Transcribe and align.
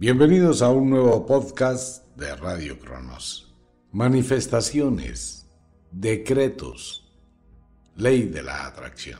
Bienvenidos 0.00 0.62
a 0.62 0.70
un 0.70 0.90
nuevo 0.90 1.26
podcast 1.26 2.06
de 2.16 2.32
Radio 2.36 2.78
Cronos. 2.78 3.52
Manifestaciones, 3.90 5.48
decretos, 5.90 7.12
ley 7.96 8.26
de 8.26 8.44
la 8.44 8.68
atracción. 8.68 9.18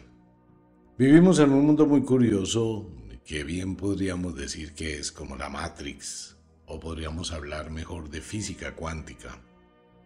Vivimos 0.97 1.41
en 1.41 1.51
un 1.51 1.67
mundo 1.67 1.85
muy 1.85 2.03
curioso 2.03 2.93
que 3.25 3.43
bien 3.43 3.75
podríamos 3.75 4.37
decir 4.37 4.73
que 4.73 5.01
es 5.01 5.11
como 5.11 5.35
la 5.35 5.49
Matrix, 5.49 6.37
o 6.67 6.79
podríamos 6.79 7.33
hablar 7.33 7.73
mejor 7.73 8.09
de 8.09 8.21
física 8.21 8.77
cuántica. 8.77 9.37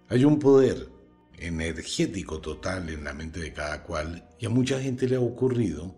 Hay 0.08 0.24
un 0.24 0.38
poder 0.38 0.88
energético 1.36 2.40
total 2.40 2.88
en 2.88 3.04
la 3.04 3.12
mente 3.12 3.40
de 3.40 3.52
cada 3.52 3.82
cual 3.82 4.26
y 4.38 4.46
a 4.46 4.48
mucha 4.48 4.80
gente 4.80 5.06
le 5.06 5.16
ha 5.16 5.20
ocurrido 5.20 5.94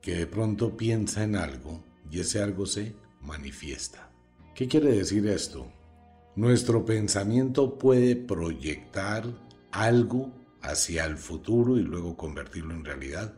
que 0.00 0.16
de 0.16 0.26
pronto 0.26 0.76
piensa 0.76 1.22
en 1.22 1.36
algo 1.36 1.84
y 2.10 2.18
ese 2.18 2.42
algo 2.42 2.66
se 2.66 3.00
manifiesta. 3.22 4.10
¿Qué 4.54 4.68
quiere 4.68 4.92
decir 4.92 5.26
esto? 5.26 5.66
Nuestro 6.36 6.84
pensamiento 6.84 7.78
puede 7.78 8.16
proyectar 8.16 9.24
algo 9.70 10.32
hacia 10.60 11.04
el 11.04 11.16
futuro 11.16 11.76
y 11.76 11.82
luego 11.82 12.16
convertirlo 12.16 12.74
en 12.74 12.84
realidad. 12.84 13.34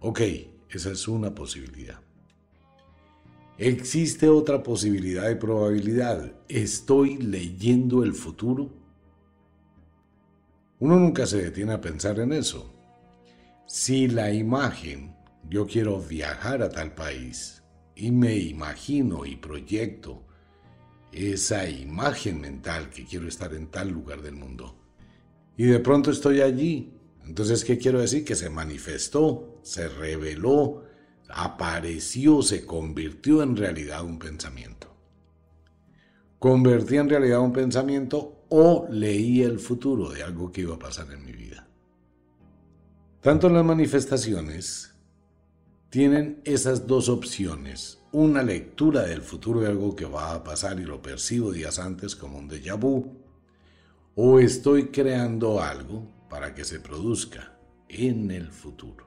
Ok, 0.00 0.20
esa 0.68 0.90
es 0.92 1.06
una 1.08 1.34
posibilidad. 1.34 2.00
¿Existe 3.58 4.28
otra 4.28 4.62
posibilidad 4.62 5.30
y 5.30 5.36
probabilidad? 5.36 6.32
¿Estoy 6.48 7.18
leyendo 7.18 8.02
el 8.02 8.14
futuro? 8.14 8.70
Uno 10.80 10.98
nunca 10.98 11.26
se 11.26 11.40
detiene 11.40 11.72
a 11.72 11.80
pensar 11.80 12.18
en 12.18 12.32
eso. 12.32 12.74
Si 13.66 14.08
la 14.08 14.32
imagen, 14.32 15.14
yo 15.48 15.66
quiero 15.66 16.00
viajar 16.00 16.62
a 16.62 16.70
tal 16.70 16.94
país, 16.94 17.61
y 17.94 18.10
me 18.10 18.36
imagino 18.36 19.24
y 19.24 19.36
proyecto 19.36 20.22
esa 21.12 21.68
imagen 21.68 22.40
mental 22.40 22.88
que 22.90 23.04
quiero 23.04 23.28
estar 23.28 23.52
en 23.54 23.66
tal 23.68 23.90
lugar 23.90 24.22
del 24.22 24.34
mundo. 24.34 24.78
Y 25.56 25.64
de 25.64 25.78
pronto 25.78 26.10
estoy 26.10 26.40
allí. 26.40 26.94
Entonces, 27.24 27.64
¿qué 27.64 27.78
quiero 27.78 28.00
decir? 28.00 28.24
Que 28.24 28.34
se 28.34 28.50
manifestó, 28.50 29.60
se 29.62 29.88
reveló, 29.88 30.84
apareció, 31.28 32.42
se 32.42 32.64
convirtió 32.64 33.42
en 33.42 33.56
realidad 33.56 34.04
un 34.04 34.18
pensamiento. 34.18 34.88
Convertí 36.38 36.96
en 36.96 37.08
realidad 37.08 37.40
un 37.40 37.52
pensamiento 37.52 38.46
o 38.48 38.86
leí 38.90 39.42
el 39.42 39.60
futuro 39.60 40.10
de 40.10 40.22
algo 40.22 40.50
que 40.50 40.62
iba 40.62 40.74
a 40.74 40.78
pasar 40.78 41.12
en 41.12 41.24
mi 41.24 41.32
vida. 41.32 41.68
Tanto 43.20 43.48
las 43.48 43.64
manifestaciones 43.64 44.91
tienen 45.92 46.40
esas 46.44 46.86
dos 46.86 47.10
opciones. 47.10 48.00
Una 48.12 48.42
lectura 48.42 49.02
del 49.02 49.20
futuro 49.20 49.60
de 49.60 49.66
algo 49.66 49.94
que 49.94 50.06
va 50.06 50.32
a 50.32 50.42
pasar 50.42 50.80
y 50.80 50.84
lo 50.84 51.02
percibo 51.02 51.52
días 51.52 51.78
antes 51.78 52.16
como 52.16 52.38
un 52.38 52.48
déjà 52.48 52.80
vu. 52.80 53.18
O 54.14 54.38
estoy 54.38 54.86
creando 54.86 55.62
algo 55.62 56.08
para 56.30 56.54
que 56.54 56.64
se 56.64 56.80
produzca 56.80 57.58
en 57.90 58.30
el 58.30 58.50
futuro. 58.50 59.06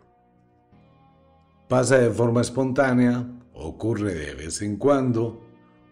Pasa 1.67 1.97
de 1.97 2.11
forma 2.11 2.41
espontánea, 2.41 3.27
ocurre 3.55 4.13
de 4.13 4.35
vez 4.35 4.61
en 4.61 4.77
cuando, 4.77 5.41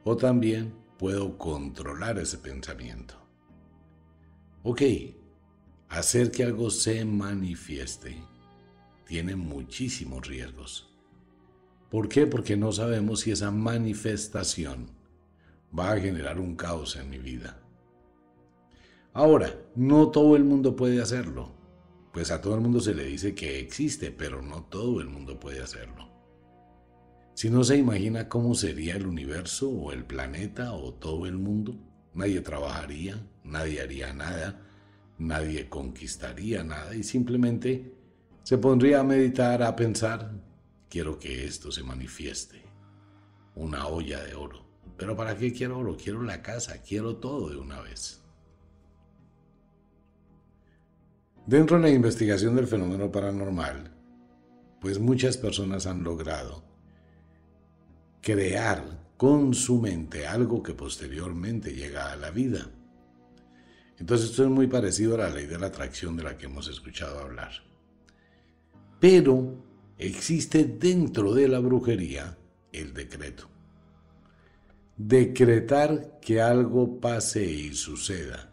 o 0.04 0.16
también 0.16 0.76
puedo 1.00 1.40
controlar 1.40 2.20
ese 2.20 2.38
pensamiento. 2.38 3.16
Ok, 4.62 4.84
hacer 5.90 6.30
que 6.30 6.44
algo 6.44 6.70
se 6.70 7.04
manifieste 7.04 8.16
tiene 9.06 9.36
muchísimos 9.36 10.28
riesgos. 10.28 10.93
¿Por 11.94 12.10
qué? 12.10 12.26
Porque 12.26 12.58
no 12.58 12.72
sabemos 12.72 13.20
si 13.20 13.30
esa 13.30 13.52
manifestación 13.52 14.90
va 15.78 15.92
a 15.92 16.00
generar 16.00 16.40
un 16.40 16.56
caos 16.56 16.96
en 16.96 17.08
mi 17.08 17.20
vida. 17.20 17.62
Ahora, 19.14 19.54
no 19.76 20.10
todo 20.10 20.36
el 20.36 20.44
mundo 20.44 20.76
puede 20.76 21.00
hacerlo. 21.00 21.52
Pues 22.12 22.32
a 22.32 22.42
todo 22.42 22.56
el 22.56 22.62
mundo 22.62 22.80
se 22.80 22.96
le 22.96 23.04
dice 23.04 23.36
que 23.36 23.60
existe, 23.60 24.10
pero 24.10 24.42
no 24.42 24.64
todo 24.64 25.02
el 25.02 25.08
mundo 25.08 25.40
puede 25.40 25.62
hacerlo. 25.62 26.10
Si 27.36 27.52
no 27.52 27.64
se 27.64 27.78
imagina 27.78 28.28
cómo 28.28 28.56
sería 28.56 28.96
el 28.96 29.06
universo 29.06 29.70
o 29.70 29.92
el 29.92 30.04
planeta 30.04 30.74
o 30.74 30.96
todo 30.96 31.28
el 31.28 31.38
mundo, 31.38 31.76
nadie 32.16 32.42
trabajaría, 32.42 33.24
nadie 33.44 33.82
haría 33.82 34.12
nada, 34.14 34.66
nadie 35.20 35.70
conquistaría 35.70 36.64
nada 36.64 36.96
y 36.96 37.04
simplemente 37.04 37.94
se 38.42 38.58
pondría 38.58 39.02
a 39.02 39.04
meditar, 39.04 39.62
a 39.62 39.76
pensar, 39.76 40.32
quiero 40.94 41.18
que 41.18 41.46
esto 41.46 41.72
se 41.72 41.82
manifieste. 41.82 42.62
Una 43.56 43.88
olla 43.88 44.24
de 44.24 44.36
oro. 44.36 44.64
Pero 44.96 45.16
¿para 45.16 45.36
qué 45.36 45.52
quiero 45.52 45.80
oro? 45.80 45.98
Quiero 45.98 46.22
la 46.22 46.44
casa, 46.44 46.84
quiero 46.84 47.16
todo 47.16 47.50
de 47.50 47.58
una 47.58 47.82
vez. 47.82 48.22
Dentro 51.48 51.78
de 51.78 51.84
la 51.84 51.90
investigación 51.90 52.56
del 52.56 52.68
fenómeno 52.68 53.12
paranormal, 53.12 53.92
pues 54.80 55.00
muchas 55.00 55.36
personas 55.36 55.88
han 55.88 56.04
logrado 56.04 56.64
crear 58.22 58.84
con 59.18 59.56
su 59.56 59.82
mente 59.82 60.28
algo 60.28 60.62
que 60.62 60.76
posteriormente 60.76 61.74
llega 61.74 62.12
a 62.12 62.18
la 62.18 62.30
vida. 62.30 62.70
Entonces 63.98 64.30
esto 64.30 64.44
es 64.44 64.50
muy 64.50 64.68
parecido 64.68 65.16
a 65.16 65.18
la 65.18 65.30
ley 65.32 65.48
de 65.48 65.58
la 65.58 65.68
atracción 65.68 66.16
de 66.16 66.24
la 66.24 66.38
que 66.38 66.46
hemos 66.46 66.68
escuchado 66.68 67.20
hablar. 67.20 67.52
Pero 69.00 69.73
existe 69.98 70.64
dentro 70.64 71.34
de 71.34 71.48
la 71.48 71.60
brujería 71.60 72.38
el 72.72 72.94
decreto. 72.94 73.48
Decretar 74.98 76.20
que 76.20 76.42
algo 76.42 77.00
pase 77.00 77.46
y 77.46 77.74
suceda. 77.74 78.52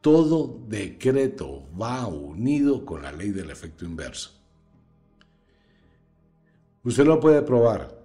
Todo 0.00 0.64
decreto 0.66 1.68
va 1.78 2.06
unido 2.06 2.84
con 2.86 3.02
la 3.02 3.12
ley 3.12 3.30
del 3.30 3.50
efecto 3.50 3.84
inverso. 3.84 4.40
Usted 6.82 7.04
lo 7.04 7.20
puede 7.20 7.42
probar 7.42 8.00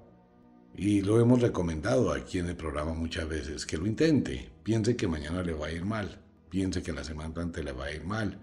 y 0.75 1.01
lo 1.01 1.19
hemos 1.21 1.41
recomendado 1.41 2.11
aquí 2.11 2.39
en 2.39 2.47
el 2.47 2.57
programa 2.57 2.93
muchas 2.93 3.27
veces, 3.29 3.65
que 3.65 3.77
lo 3.77 3.87
intente. 3.87 4.51
Piense 4.63 4.97
que 4.97 5.07
mañana 5.07 5.41
le 5.41 5.53
va 5.53 5.67
a 5.67 5.71
ir 5.71 5.85
mal, 5.85 6.21
piense 6.49 6.83
que 6.83 6.91
la 6.91 7.03
semana 7.03 7.33
antes 7.37 7.63
le 7.63 7.71
va 7.71 7.85
a 7.85 7.93
ir 7.93 8.03
mal, 8.03 8.37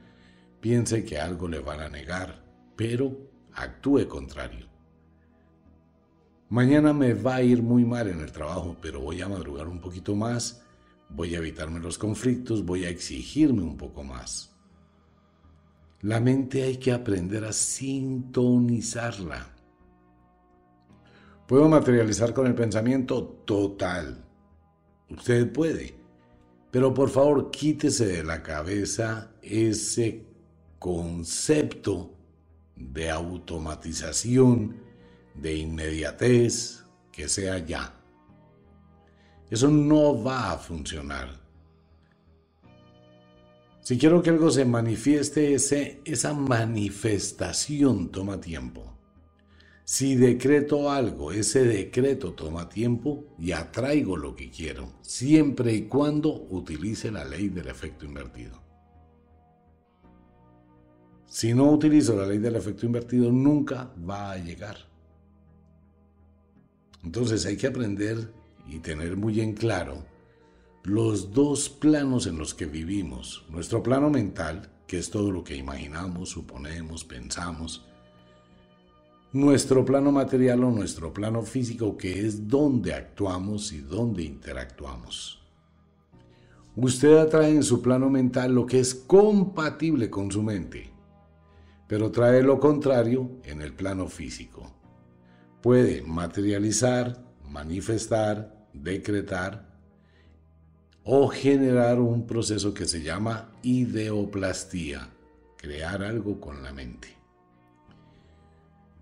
piense 0.60 1.04
que 1.04 1.18
algo 1.18 1.48
le 1.48 1.58
van 1.58 1.80
a 1.80 1.90
negar, 1.90 2.42
pero 2.76 3.31
actúe 3.54 4.06
contrario. 4.08 4.66
Mañana 6.48 6.92
me 6.92 7.14
va 7.14 7.36
a 7.36 7.42
ir 7.42 7.62
muy 7.62 7.84
mal 7.84 8.08
en 8.08 8.20
el 8.20 8.30
trabajo, 8.30 8.76
pero 8.82 9.00
voy 9.00 9.22
a 9.22 9.28
madrugar 9.28 9.68
un 9.68 9.80
poquito 9.80 10.14
más, 10.14 10.62
voy 11.08 11.34
a 11.34 11.38
evitarme 11.38 11.80
los 11.80 11.96
conflictos, 11.96 12.64
voy 12.64 12.84
a 12.84 12.90
exigirme 12.90 13.62
un 13.62 13.76
poco 13.76 14.04
más. 14.04 14.54
La 16.02 16.20
mente 16.20 16.62
hay 16.62 16.76
que 16.76 16.92
aprender 16.92 17.44
a 17.44 17.52
sintonizarla. 17.52 19.46
¿Puedo 21.46 21.68
materializar 21.68 22.34
con 22.34 22.46
el 22.46 22.54
pensamiento? 22.54 23.24
Total. 23.44 24.24
Usted 25.08 25.52
puede. 25.52 25.94
Pero 26.70 26.92
por 26.92 27.08
favor, 27.08 27.50
quítese 27.50 28.06
de 28.06 28.24
la 28.24 28.42
cabeza 28.42 29.30
ese 29.42 30.26
concepto 30.78 32.10
de 32.90 33.10
automatización, 33.10 34.76
de 35.34 35.56
inmediatez, 35.56 36.84
que 37.10 37.28
sea 37.28 37.58
ya. 37.58 37.94
Eso 39.50 39.68
no 39.68 40.22
va 40.22 40.52
a 40.52 40.58
funcionar. 40.58 41.40
Si 43.82 43.98
quiero 43.98 44.22
que 44.22 44.30
algo 44.30 44.50
se 44.50 44.64
manifieste, 44.64 45.54
ese, 45.54 46.00
esa 46.04 46.32
manifestación 46.32 48.10
toma 48.10 48.40
tiempo. 48.40 48.96
Si 49.84 50.14
decreto 50.14 50.90
algo, 50.90 51.32
ese 51.32 51.64
decreto 51.64 52.32
toma 52.32 52.68
tiempo 52.68 53.24
y 53.38 53.50
atraigo 53.52 54.16
lo 54.16 54.36
que 54.36 54.50
quiero, 54.50 54.92
siempre 55.02 55.74
y 55.74 55.82
cuando 55.82 56.46
utilice 56.50 57.10
la 57.10 57.24
ley 57.24 57.48
del 57.48 57.68
efecto 57.68 58.06
invertido. 58.06 58.61
Si 61.32 61.54
no 61.54 61.70
utilizo 61.70 62.14
la 62.14 62.26
ley 62.26 62.36
del 62.36 62.56
efecto 62.56 62.84
invertido, 62.84 63.32
nunca 63.32 63.90
va 64.06 64.32
a 64.32 64.36
llegar. 64.36 64.76
Entonces 67.02 67.46
hay 67.46 67.56
que 67.56 67.68
aprender 67.68 68.30
y 68.68 68.80
tener 68.80 69.16
muy 69.16 69.40
en 69.40 69.54
claro 69.54 70.04
los 70.84 71.32
dos 71.32 71.70
planos 71.70 72.26
en 72.26 72.36
los 72.36 72.52
que 72.52 72.66
vivimos. 72.66 73.46
Nuestro 73.48 73.82
plano 73.82 74.10
mental, 74.10 74.70
que 74.86 74.98
es 74.98 75.08
todo 75.08 75.30
lo 75.30 75.42
que 75.42 75.56
imaginamos, 75.56 76.28
suponemos, 76.28 77.02
pensamos. 77.02 77.86
Nuestro 79.32 79.86
plano 79.86 80.12
material 80.12 80.62
o 80.64 80.70
nuestro 80.70 81.14
plano 81.14 81.44
físico, 81.44 81.96
que 81.96 82.26
es 82.26 82.46
donde 82.46 82.92
actuamos 82.92 83.72
y 83.72 83.78
donde 83.78 84.22
interactuamos. 84.22 85.40
Usted 86.76 87.16
atrae 87.16 87.52
en 87.52 87.62
su 87.62 87.80
plano 87.80 88.10
mental 88.10 88.54
lo 88.54 88.66
que 88.66 88.80
es 88.80 88.94
compatible 88.94 90.10
con 90.10 90.30
su 90.30 90.42
mente, 90.42 90.91
pero 91.92 92.10
trae 92.10 92.42
lo 92.42 92.58
contrario 92.58 93.32
en 93.44 93.60
el 93.60 93.74
plano 93.74 94.08
físico. 94.08 94.72
Puede 95.60 96.00
materializar, 96.00 97.22
manifestar, 97.50 98.66
decretar 98.72 99.76
o 101.04 101.28
generar 101.28 102.00
un 102.00 102.26
proceso 102.26 102.72
que 102.72 102.86
se 102.86 103.02
llama 103.02 103.52
ideoplastía, 103.62 105.10
crear 105.58 106.02
algo 106.02 106.40
con 106.40 106.62
la 106.62 106.72
mente. 106.72 107.08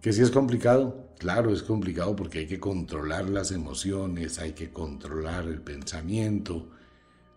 ¿Que 0.00 0.12
si 0.12 0.22
es 0.22 0.32
complicado? 0.32 1.10
Claro, 1.16 1.52
es 1.52 1.62
complicado 1.62 2.16
porque 2.16 2.40
hay 2.40 2.46
que 2.48 2.58
controlar 2.58 3.30
las 3.30 3.52
emociones, 3.52 4.40
hay 4.40 4.50
que 4.50 4.72
controlar 4.72 5.44
el 5.44 5.62
pensamiento, 5.62 6.70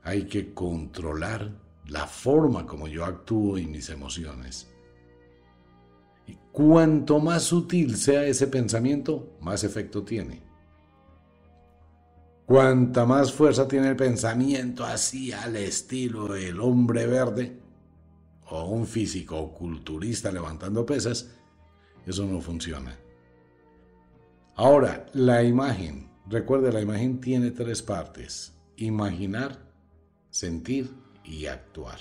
hay 0.01 0.23
que 0.23 0.51
controlar 0.51 1.51
la 1.89 2.07
forma 2.07 2.65
como 2.65 2.87
yo 2.87 3.05
actúo 3.05 3.59
y 3.59 3.67
mis 3.67 3.91
emociones. 3.91 4.72
Y 6.27 6.37
cuanto 6.51 7.19
más 7.19 7.43
sutil 7.43 7.97
sea 7.97 8.25
ese 8.25 8.47
pensamiento, 8.47 9.37
más 9.41 9.63
efecto 9.63 10.03
tiene. 10.03 10.41
Cuanta 12.45 13.05
más 13.05 13.31
fuerza 13.31 13.67
tiene 13.67 13.89
el 13.89 13.95
pensamiento 13.95 14.83
así 14.83 15.31
al 15.31 15.55
estilo 15.55 16.27
del 16.27 16.59
hombre 16.59 17.07
verde 17.07 17.57
o 18.49 18.65
un 18.65 18.85
físico 18.85 19.53
culturista 19.53 20.31
levantando 20.31 20.85
pesas, 20.85 21.31
eso 22.05 22.25
no 22.25 22.41
funciona. 22.41 22.97
Ahora, 24.55 25.07
la 25.13 25.43
imagen. 25.43 26.09
Recuerde, 26.27 26.71
la 26.71 26.81
imagen 26.81 27.19
tiene 27.19 27.51
tres 27.51 27.81
partes. 27.81 28.53
Imaginar, 28.77 29.59
sentir 30.29 30.93
y 31.23 31.47
actuar. 31.47 31.99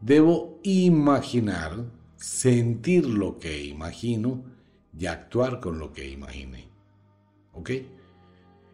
Debo 0.00 0.58
imaginar, 0.62 1.84
sentir 2.24 3.04
lo 3.04 3.38
que 3.38 3.64
imagino 3.64 4.42
y 4.98 5.04
actuar 5.04 5.60
con 5.60 5.78
lo 5.78 5.92
que 5.92 6.08
imagine. 6.08 6.66
¿Ok? 7.52 7.70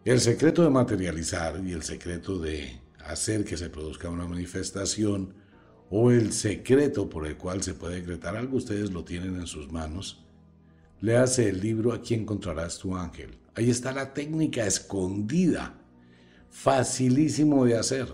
El 0.05 0.21
secreto 0.21 0.63
de 0.63 0.69
materializar 0.69 1.61
y 1.65 1.73
el 1.73 1.83
secreto 1.83 2.39
de 2.39 2.79
hacer 3.05 3.43
que 3.43 3.57
se 3.57 3.69
produzca 3.69 4.09
una 4.09 4.25
manifestación 4.25 5.33
o 5.89 6.11
el 6.11 6.31
secreto 6.31 7.09
por 7.09 7.27
el 7.27 7.35
cual 7.35 7.61
se 7.61 7.73
puede 7.73 7.95
decretar 7.95 8.37
algo, 8.37 8.55
ustedes 8.55 8.91
lo 8.91 9.03
tienen 9.03 9.35
en 9.35 9.47
sus 9.47 9.69
manos. 9.69 10.23
Le 11.01 11.17
hace 11.17 11.49
el 11.49 11.59
libro 11.59 11.91
Aquí 11.91 12.13
encontrarás 12.13 12.77
tu 12.77 12.95
ángel. 12.95 13.37
Ahí 13.55 13.69
está 13.69 13.91
la 13.91 14.13
técnica 14.13 14.65
escondida 14.65 15.77
facilísimo 16.49 17.65
de 17.65 17.77
hacer. 17.77 18.07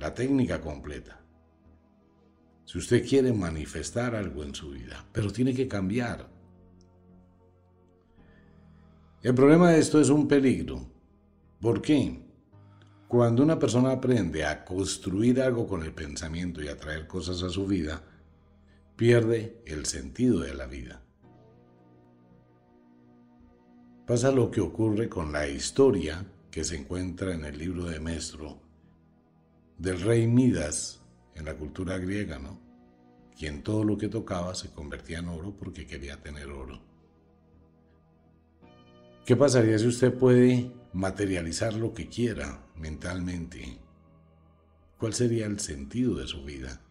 La 0.00 0.12
técnica 0.14 0.60
completa. 0.60 1.21
Si 2.72 2.78
usted 2.78 3.06
quiere 3.06 3.34
manifestar 3.34 4.14
algo 4.14 4.42
en 4.44 4.54
su 4.54 4.70
vida, 4.70 5.04
pero 5.12 5.30
tiene 5.30 5.52
que 5.52 5.68
cambiar. 5.68 6.26
El 9.22 9.34
problema 9.34 9.72
de 9.72 9.78
esto 9.78 10.00
es 10.00 10.08
un 10.08 10.26
peligro. 10.26 10.80
¿Por 11.60 11.82
qué? 11.82 12.22
Cuando 13.08 13.42
una 13.42 13.58
persona 13.58 13.90
aprende 13.90 14.46
a 14.46 14.64
construir 14.64 15.42
algo 15.42 15.66
con 15.66 15.82
el 15.82 15.92
pensamiento 15.92 16.62
y 16.62 16.68
a 16.68 16.78
traer 16.78 17.06
cosas 17.06 17.42
a 17.42 17.50
su 17.50 17.66
vida, 17.66 18.04
pierde 18.96 19.60
el 19.66 19.84
sentido 19.84 20.40
de 20.40 20.54
la 20.54 20.64
vida. 20.64 21.02
Pasa 24.06 24.32
lo 24.32 24.50
que 24.50 24.62
ocurre 24.62 25.10
con 25.10 25.30
la 25.30 25.46
historia 25.46 26.24
que 26.50 26.64
se 26.64 26.76
encuentra 26.76 27.34
en 27.34 27.44
el 27.44 27.58
libro 27.58 27.84
de 27.84 28.00
Mestro 28.00 28.62
del 29.76 30.00
rey 30.00 30.26
Midas 30.26 31.02
en 31.34 31.44
la 31.44 31.54
cultura 31.54 31.98
griega, 31.98 32.38
¿no? 32.38 32.61
Quien 33.42 33.64
todo 33.64 33.82
lo 33.82 33.98
que 33.98 34.06
tocaba 34.06 34.54
se 34.54 34.70
convertía 34.70 35.18
en 35.18 35.26
oro 35.26 35.52
porque 35.58 35.84
quería 35.84 36.16
tener 36.22 36.46
oro. 36.46 36.80
¿Qué 39.26 39.34
pasaría 39.34 39.76
si 39.80 39.88
usted 39.88 40.14
puede 40.14 40.70
materializar 40.92 41.74
lo 41.74 41.92
que 41.92 42.06
quiera 42.06 42.64
mentalmente? 42.76 43.78
¿Cuál 44.96 45.12
sería 45.14 45.46
el 45.46 45.58
sentido 45.58 46.14
de 46.14 46.28
su 46.28 46.44
vida? 46.44 46.82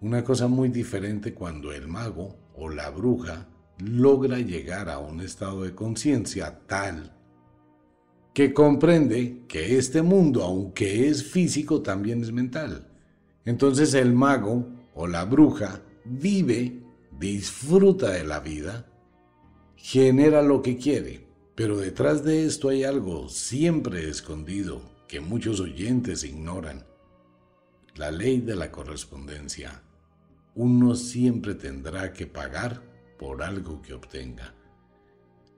Una 0.00 0.24
cosa 0.24 0.48
muy 0.48 0.70
diferente 0.70 1.34
cuando 1.34 1.70
el 1.70 1.86
mago 1.86 2.34
o 2.54 2.70
la 2.70 2.88
bruja 2.88 3.46
logra 3.76 4.38
llegar 4.38 4.88
a 4.88 5.00
un 5.00 5.20
estado 5.20 5.64
de 5.64 5.74
conciencia 5.74 6.60
tal 6.66 7.12
que 8.32 8.54
comprende 8.54 9.42
que 9.46 9.76
este 9.76 10.00
mundo, 10.00 10.44
aunque 10.44 11.10
es 11.10 11.30
físico, 11.30 11.82
también 11.82 12.22
es 12.22 12.32
mental. 12.32 12.95
Entonces 13.46 13.94
el 13.94 14.12
mago 14.12 14.66
o 14.94 15.06
la 15.06 15.24
bruja 15.24 15.80
vive, 16.04 16.82
disfruta 17.18 18.10
de 18.10 18.24
la 18.24 18.40
vida, 18.40 18.90
genera 19.76 20.42
lo 20.42 20.62
que 20.62 20.76
quiere, 20.76 21.28
pero 21.54 21.78
detrás 21.78 22.24
de 22.24 22.44
esto 22.44 22.68
hay 22.68 22.82
algo 22.82 23.28
siempre 23.28 24.08
escondido 24.10 24.82
que 25.06 25.20
muchos 25.20 25.60
oyentes 25.60 26.24
ignoran. 26.24 26.84
La 27.94 28.10
ley 28.10 28.40
de 28.40 28.56
la 28.56 28.70
correspondencia. 28.72 29.82
Uno 30.56 30.96
siempre 30.96 31.54
tendrá 31.54 32.12
que 32.12 32.26
pagar 32.26 32.82
por 33.16 33.42
algo 33.42 33.80
que 33.80 33.94
obtenga. 33.94 34.54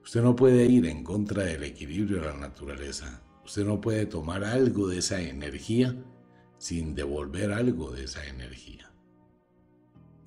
Usted 0.03 0.21
no 0.21 0.35
puede 0.35 0.65
ir 0.65 0.85
en 0.85 1.03
contra 1.03 1.43
del 1.43 1.63
equilibrio 1.63 2.21
de 2.21 2.27
la 2.27 2.37
naturaleza. 2.37 3.21
Usted 3.43 3.65
no 3.65 3.81
puede 3.81 4.05
tomar 4.05 4.43
algo 4.43 4.87
de 4.87 4.99
esa 4.99 5.19
energía 5.21 5.95
sin 6.59 6.93
devolver 6.93 7.51
algo 7.51 7.89
de 7.91 8.03
esa 8.03 8.23
energía. 8.27 8.91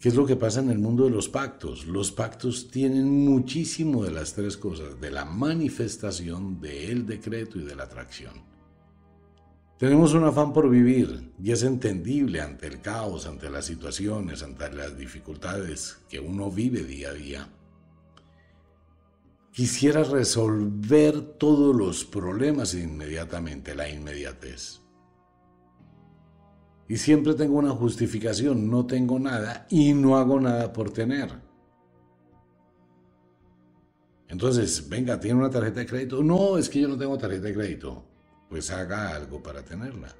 ¿Qué 0.00 0.08
es 0.08 0.16
lo 0.16 0.26
que 0.26 0.34
pasa 0.34 0.58
en 0.58 0.70
el 0.70 0.80
mundo 0.80 1.04
de 1.04 1.10
los 1.10 1.28
pactos? 1.28 1.86
Los 1.86 2.10
pactos 2.10 2.68
tienen 2.72 3.08
muchísimo 3.24 4.02
de 4.02 4.10
las 4.10 4.34
tres 4.34 4.56
cosas, 4.56 5.00
de 5.00 5.12
la 5.12 5.24
manifestación, 5.24 6.60
del 6.60 7.06
decreto 7.06 7.60
y 7.60 7.62
de 7.62 7.76
la 7.76 7.84
atracción. 7.84 8.32
Tenemos 9.78 10.12
un 10.14 10.24
afán 10.24 10.52
por 10.52 10.68
vivir 10.68 11.32
y 11.40 11.52
es 11.52 11.62
entendible 11.62 12.40
ante 12.40 12.66
el 12.66 12.80
caos, 12.80 13.26
ante 13.26 13.48
las 13.48 13.66
situaciones, 13.66 14.42
ante 14.42 14.72
las 14.72 14.98
dificultades 14.98 15.98
que 16.08 16.18
uno 16.18 16.50
vive 16.50 16.82
día 16.82 17.10
a 17.10 17.14
día. 17.14 17.48
Quisiera 19.52 20.02
resolver 20.02 21.20
todos 21.20 21.76
los 21.76 22.04
problemas 22.04 22.74
inmediatamente, 22.74 23.76
la 23.76 23.88
inmediatez. 23.88 24.81
Y 26.88 26.96
siempre 26.96 27.34
tengo 27.34 27.58
una 27.58 27.70
justificación, 27.70 28.70
no 28.70 28.86
tengo 28.86 29.18
nada 29.18 29.66
y 29.70 29.94
no 29.94 30.16
hago 30.16 30.40
nada 30.40 30.72
por 30.72 30.90
tener. 30.90 31.30
Entonces, 34.28 34.88
venga, 34.88 35.18
¿tiene 35.20 35.38
una 35.38 35.50
tarjeta 35.50 35.80
de 35.80 35.86
crédito? 35.86 36.22
No, 36.22 36.58
es 36.58 36.68
que 36.68 36.80
yo 36.80 36.88
no 36.88 36.98
tengo 36.98 37.16
tarjeta 37.18 37.46
de 37.48 37.54
crédito 37.54 38.04
pues 38.52 38.70
haga 38.70 39.16
algo 39.16 39.42
para 39.42 39.62
tenerla. 39.62 40.14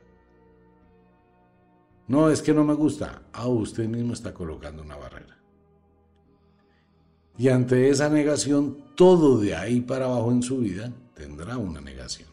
No, 2.09 2.31
es 2.31 2.41
que 2.41 2.55
no 2.55 2.65
me 2.65 2.73
gusta. 2.73 3.25
Ah, 3.31 3.47
usted 3.47 3.87
mismo 3.87 4.15
está 4.15 4.33
colocando 4.33 4.83
una 4.83 4.97
barrera. 4.97 5.37
Y 7.37 7.49
ante 7.51 7.91
esa 7.91 8.09
negación, 8.09 8.95
todo 8.97 9.39
de 9.39 9.55
ahí 9.55 9.83
para 9.83 10.07
abajo 10.07 10.33
en 10.33 10.43
su 10.43 10.61
vida 10.61 10.91
tendrá 11.13 11.59
una 11.59 11.83
negación. 11.83 12.31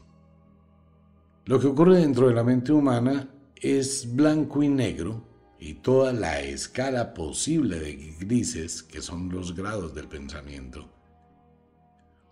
Lo 1.43 1.59
que 1.59 1.67
ocurre 1.67 1.97
dentro 1.97 2.29
de 2.29 2.33
la 2.33 2.45
mente 2.45 2.71
humana 2.71 3.27
es 3.61 4.15
blanco 4.15 4.63
y 4.63 4.69
negro 4.69 5.23
y 5.59 5.75
toda 5.75 6.13
la 6.13 6.41
escala 6.41 7.13
posible 7.13 7.79
de 7.79 8.15
grises, 8.19 8.83
que 8.83 9.01
son 9.01 9.29
los 9.29 9.55
grados 9.55 9.93
del 9.93 10.07
pensamiento, 10.07 10.89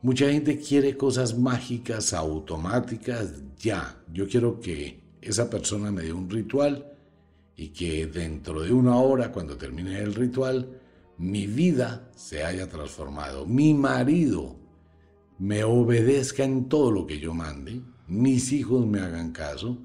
Mucha 0.04 0.32
gente 0.32 0.60
quiere 0.60 0.96
cosas 0.96 1.38
mágicas, 1.38 2.14
automáticas, 2.14 3.34
ya. 3.58 4.00
Yo 4.14 4.28
quiero 4.28 4.60
que 4.60 5.02
esa 5.22 5.50
persona 5.50 5.92
me 5.92 6.04
dé 6.04 6.14
un 6.14 6.30
ritual 6.30 6.94
y 7.56 7.70
que 7.70 8.06
dentro 8.06 8.62
de 8.62 8.72
una 8.72 8.98
hora, 8.98 9.32
cuando 9.32 9.58
termine 9.58 10.00
el 10.00 10.14
ritual, 10.14 10.80
mi 11.18 11.48
vida 11.48 12.12
se 12.16 12.44
haya 12.44 12.70
transformado. 12.70 13.48
Mi 13.48 13.74
marido 13.74 14.56
me 15.40 15.64
obedezca 15.64 16.44
en 16.44 16.70
todo 16.70 16.92
lo 16.92 17.08
que 17.08 17.20
yo 17.20 17.34
mande, 17.34 17.82
mis 18.08 18.52
hijos 18.52 18.86
me 18.86 19.00
hagan 19.00 19.32
caso, 19.32 19.80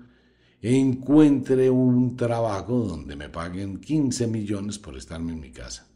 encuentre 0.62 1.68
un 1.68 2.16
trabajo 2.16 2.78
donde 2.78 3.16
me 3.16 3.28
paguen 3.28 3.78
15 3.78 4.26
millones 4.28 4.78
por 4.78 4.96
estarme 4.96 5.32
en 5.32 5.40
mi 5.40 5.50
casa. 5.50 5.86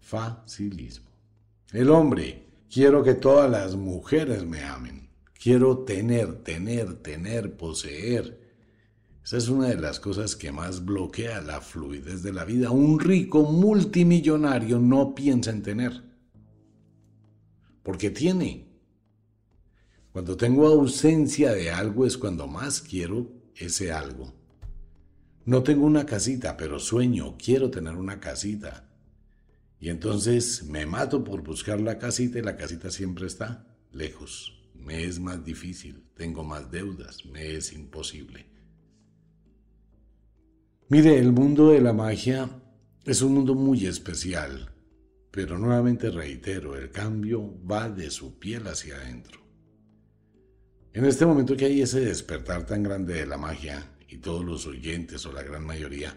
Facilismo. 0.00 1.10
El 1.72 1.90
hombre 1.90 2.44
Quiero 2.74 3.04
que 3.04 3.14
todas 3.14 3.48
las 3.48 3.76
mujeres 3.76 4.44
me 4.44 4.64
amen. 4.64 5.08
Quiero 5.40 5.84
tener, 5.84 6.42
tener, 6.42 6.94
tener, 6.96 7.56
poseer. 7.56 8.40
Esa 9.22 9.36
es 9.36 9.48
una 9.48 9.68
de 9.68 9.80
las 9.80 10.00
cosas 10.00 10.34
que 10.34 10.50
más 10.50 10.84
bloquea 10.84 11.40
la 11.40 11.60
fluidez 11.60 12.24
de 12.24 12.32
la 12.32 12.44
vida. 12.44 12.72
Un 12.72 12.98
rico 12.98 13.44
multimillonario 13.44 14.80
no 14.80 15.14
piensa 15.14 15.52
en 15.52 15.62
tener. 15.62 16.02
Porque 17.84 18.10
tiene. 18.10 18.63
Cuando 20.14 20.36
tengo 20.36 20.68
ausencia 20.68 21.52
de 21.52 21.72
algo 21.72 22.06
es 22.06 22.16
cuando 22.16 22.46
más 22.46 22.80
quiero 22.80 23.32
ese 23.56 23.90
algo. 23.90 24.32
No 25.44 25.64
tengo 25.64 25.84
una 25.86 26.06
casita, 26.06 26.56
pero 26.56 26.78
sueño, 26.78 27.36
quiero 27.36 27.68
tener 27.68 27.96
una 27.96 28.20
casita. 28.20 28.88
Y 29.80 29.88
entonces 29.88 30.62
me 30.66 30.86
mato 30.86 31.24
por 31.24 31.42
buscar 31.42 31.80
la 31.80 31.98
casita 31.98 32.38
y 32.38 32.42
la 32.42 32.56
casita 32.56 32.92
siempre 32.92 33.26
está 33.26 33.66
lejos. 33.90 34.56
Me 34.72 35.02
es 35.02 35.18
más 35.18 35.44
difícil, 35.44 36.04
tengo 36.14 36.44
más 36.44 36.70
deudas, 36.70 37.26
me 37.26 37.56
es 37.56 37.72
imposible. 37.72 38.46
Mire, 40.90 41.18
el 41.18 41.32
mundo 41.32 41.70
de 41.70 41.80
la 41.80 41.92
magia 41.92 42.48
es 43.04 43.20
un 43.20 43.34
mundo 43.34 43.56
muy 43.56 43.84
especial, 43.84 44.70
pero 45.32 45.58
nuevamente 45.58 46.08
reitero, 46.08 46.76
el 46.76 46.92
cambio 46.92 47.52
va 47.68 47.90
de 47.90 48.12
su 48.12 48.38
piel 48.38 48.68
hacia 48.68 48.94
adentro. 48.94 49.43
En 50.94 51.04
este 51.04 51.26
momento 51.26 51.56
que 51.56 51.64
hay 51.64 51.82
ese 51.82 51.98
despertar 51.98 52.66
tan 52.66 52.84
grande 52.84 53.14
de 53.14 53.26
la 53.26 53.36
magia, 53.36 53.84
y 54.08 54.18
todos 54.18 54.44
los 54.44 54.64
oyentes 54.64 55.26
o 55.26 55.32
la 55.32 55.42
gran 55.42 55.66
mayoría 55.66 56.16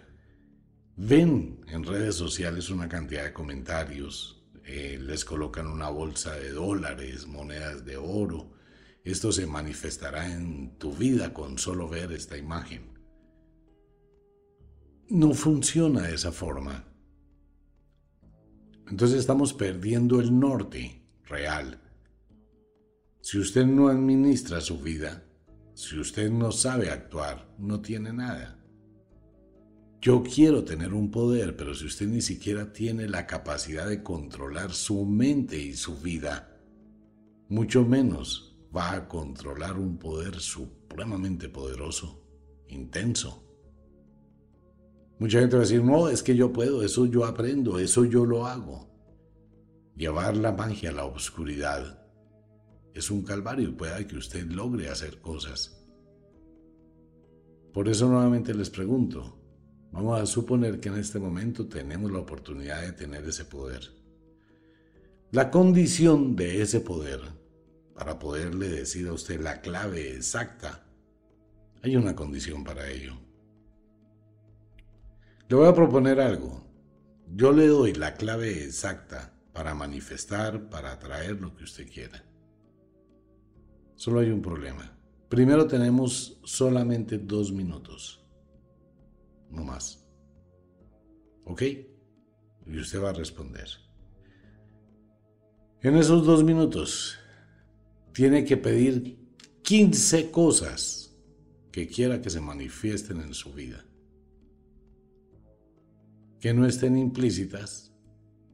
ven 0.96 1.65
en 1.67 1.84
redes 1.84 2.13
sociales 2.13 2.69
una 2.69 2.88
cantidad 2.88 3.24
de 3.24 3.34
comentarios, 3.34 4.46
eh, 4.65 5.00
les 5.01 5.25
colocan 5.25 5.65
una 5.65 5.89
bolsa 5.89 6.36
de 6.36 6.51
dólares, 6.51 7.25
monedas 7.25 7.86
de 7.86 7.98
oro. 7.98 8.53
Esto 9.03 9.31
se 9.31 9.48
manifestará 9.48 10.31
en 10.31 10.77
tu 10.77 10.93
vida 10.93 11.34
con 11.34 11.57
solo 11.57 11.89
ver 11.89 12.12
esta 12.12 12.38
imagen. 12.38 13.00
No 15.10 15.34
funciona 15.34 16.03
de 16.03 16.13
esa 16.13 16.31
forma. 16.31 16.86
Entonces 18.88 19.17
estamos 19.17 19.53
perdiendo 19.53 20.19
el 20.19 20.39
norte 20.39 21.01
real. 21.24 21.81
Si 23.29 23.38
usted 23.38 23.65
no 23.65 23.89
administra 23.89 24.62
su 24.62 24.79
vida, 24.79 25.22
si 25.74 26.00
usted 26.00 26.31
no 26.31 26.50
sabe 26.53 26.89
actuar, 26.89 27.53
no 27.57 27.81
tiene 27.81 28.13
nada. 28.13 28.57
Yo 30.00 30.24
quiero 30.24 30.63
tener 30.63 30.93
un 30.93 31.12
poder, 31.12 31.57
pero 31.57 31.75
si 31.75 31.88
usted 31.88 32.07
ni 32.07 32.22
siquiera 32.22 32.72
tiene 32.72 33.10
la 33.10 33.27
capacidad 33.27 33.86
de 33.86 34.01
controlar 34.01 34.72
su 34.72 35.03
mente 35.03 35.60
y 35.60 35.74
su 35.74 35.98
vida, 35.98 36.57
mucho 37.50 37.84
menos 37.84 38.57
va 38.74 38.93
a 38.93 39.10
controlar 39.10 39.77
un 39.77 39.98
poder 39.98 40.39
supremamente 40.39 41.50
poderoso, 41.50 42.25
intenso. 42.69 43.43
Mucha 45.19 45.41
gente 45.41 45.57
va 45.57 45.63
a 45.63 45.65
decir, 45.65 45.84
no, 45.84 46.07
es 46.07 46.24
que 46.24 46.38
yo 46.38 46.53
puedo, 46.53 46.81
eso 46.81 47.05
yo 47.05 47.25
aprendo, 47.25 47.77
eso 47.77 48.05
yo 48.05 48.25
lo 48.25 48.48
hago. 48.48 48.89
Llevar 49.98 50.38
la 50.38 50.53
magia 50.53 50.91
a 50.91 50.93
la 50.93 51.03
oscuridad 51.03 51.97
es 52.98 53.12
un 53.12 53.22
calvario 53.22 53.70
y 53.70 53.74
pueda 53.74 54.06
que 54.08 54.18
usted 54.18 54.46
logre 54.48 54.89
hacer 54.89 55.22
cosas. 55.22 55.86
Por 57.72 57.88
eso 57.88 58.10
nuevamente 58.10 58.56
les 58.56 58.72
pregunto, 58.72 59.38
vamos 59.92 60.20
a 60.20 60.25
suponer 60.25 60.80
que 60.80 60.89
en 60.89 60.98
este 60.98 61.20
momento 61.20 61.68
tenemos 61.68 62.12
la 62.12 62.18
oportunidad 62.18 62.82
de 62.82 62.94
tener 62.94 63.24
ese 63.25 63.46
poder. 63.46 63.82
La 65.32 65.51
condición 65.51 66.36
de 66.36 66.63
ese 66.63 66.80
poder, 66.80 67.22
para 67.94 68.18
poderle 68.18 68.68
decir 68.68 69.08
a 69.08 69.13
usted 69.13 69.39
la 69.42 69.62
clave 69.62 70.16
exacta, 70.16 70.84
hay 71.84 71.96
una 71.98 72.16
condición 72.16 72.63
para 72.63 72.89
ello. 72.89 73.13
Le 75.50 75.56
voy 75.56 75.68
a 75.68 75.75
proponer 75.75 76.20
algo. 76.20 76.66
Yo 77.27 77.51
le 77.51 77.68
doy 77.68 77.94
la 77.94 78.16
clave 78.16 78.63
exacta 78.63 79.34
para 79.54 79.75
manifestar, 79.75 80.70
para 80.70 80.94
atraer 80.94 81.39
lo 81.39 81.56
que 81.56 81.66
usted 81.66 81.88
quiera. 81.88 82.26
Solo 83.98 84.20
hay 84.20 84.30
un 84.30 84.42
problema. 84.42 84.96
Primero 85.27 85.68
tenemos 85.68 86.39
solamente 86.46 87.18
dos 87.18 87.51
minutos. 87.51 88.24
No 89.50 89.63
más. 89.63 90.08
¿Ok? 91.46 91.63
Y 92.68 92.80
usted 92.80 93.01
va 93.01 93.10
a 93.10 93.13
responder. 93.13 93.68
En 95.82 95.96
esos 95.96 96.25
dos 96.25 96.44
minutos 96.44 97.18
tiene 98.13 98.46
que 98.46 98.58
pedir 98.58 99.18
15 99.63 100.30
cosas 100.32 101.18
que 101.72 101.88
quiera 101.88 102.22
que 102.22 102.30
se 102.30 102.39
manifiesten 102.39 103.20
en 103.22 103.34
su 103.34 103.51
vida. 103.51 103.84
Que 106.39 106.54
no 106.54 106.68
estén 106.68 106.98
implícitas 106.98 107.94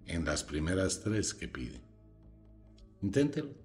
en 0.06 0.24
las 0.24 0.44
primeras 0.44 1.02
tres 1.02 1.34
que 1.34 1.50
pide. 1.50 1.82
Inténtelo. 3.02 3.63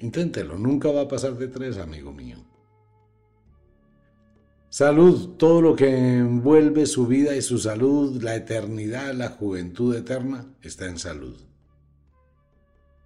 Inténtelo, 0.00 0.56
nunca 0.56 0.90
va 0.92 1.02
a 1.02 1.08
pasar 1.08 1.36
de 1.36 1.48
tres, 1.48 1.76
amigo 1.78 2.12
mío. 2.12 2.36
Salud, 4.70 5.36
todo 5.36 5.62
lo 5.62 5.74
que 5.74 6.18
envuelve 6.18 6.86
su 6.86 7.06
vida 7.06 7.34
y 7.34 7.42
su 7.42 7.58
salud, 7.58 8.22
la 8.22 8.36
eternidad, 8.36 9.14
la 9.14 9.30
juventud 9.30 9.96
eterna, 9.96 10.54
está 10.62 10.86
en 10.86 10.98
salud. 10.98 11.36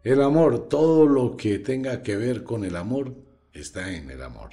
El 0.03 0.21
amor, 0.21 0.69
todo 0.69 1.07
lo 1.07 1.37
que 1.37 1.61
tenga 1.61 2.03
que 2.03 2.17
ver 2.17 2.43
con 2.43 2.65
el 2.65 2.75
amor, 2.75 3.15
está 3.53 3.95
en 3.95 4.11
el 4.11 4.23
amor. 4.23 4.51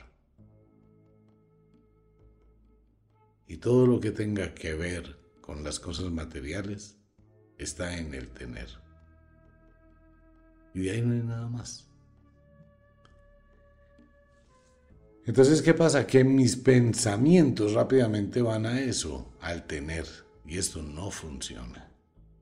Y 3.47 3.57
todo 3.57 3.87
lo 3.87 3.99
que 3.99 4.11
tenga 4.11 4.53
que 4.53 4.75
ver 4.75 5.17
con 5.41 5.63
las 5.63 5.79
cosas 5.79 6.11
materiales, 6.11 6.99
está 7.57 7.97
en 7.97 8.13
el 8.13 8.29
tener. 8.29 8.69
Y 10.75 10.81
de 10.81 10.91
ahí 10.91 11.01
no 11.01 11.13
hay 11.13 11.23
nada 11.23 11.49
más. 11.49 11.88
Entonces, 15.29 15.61
¿qué 15.61 15.75
pasa? 15.75 16.07
Que 16.07 16.23
mis 16.23 16.55
pensamientos 16.55 17.73
rápidamente 17.73 18.41
van 18.41 18.65
a 18.65 18.81
eso, 18.81 19.31
al 19.41 19.67
tener, 19.67 20.07
y 20.43 20.57
esto 20.57 20.81
no 20.81 21.11
funciona. 21.11 21.93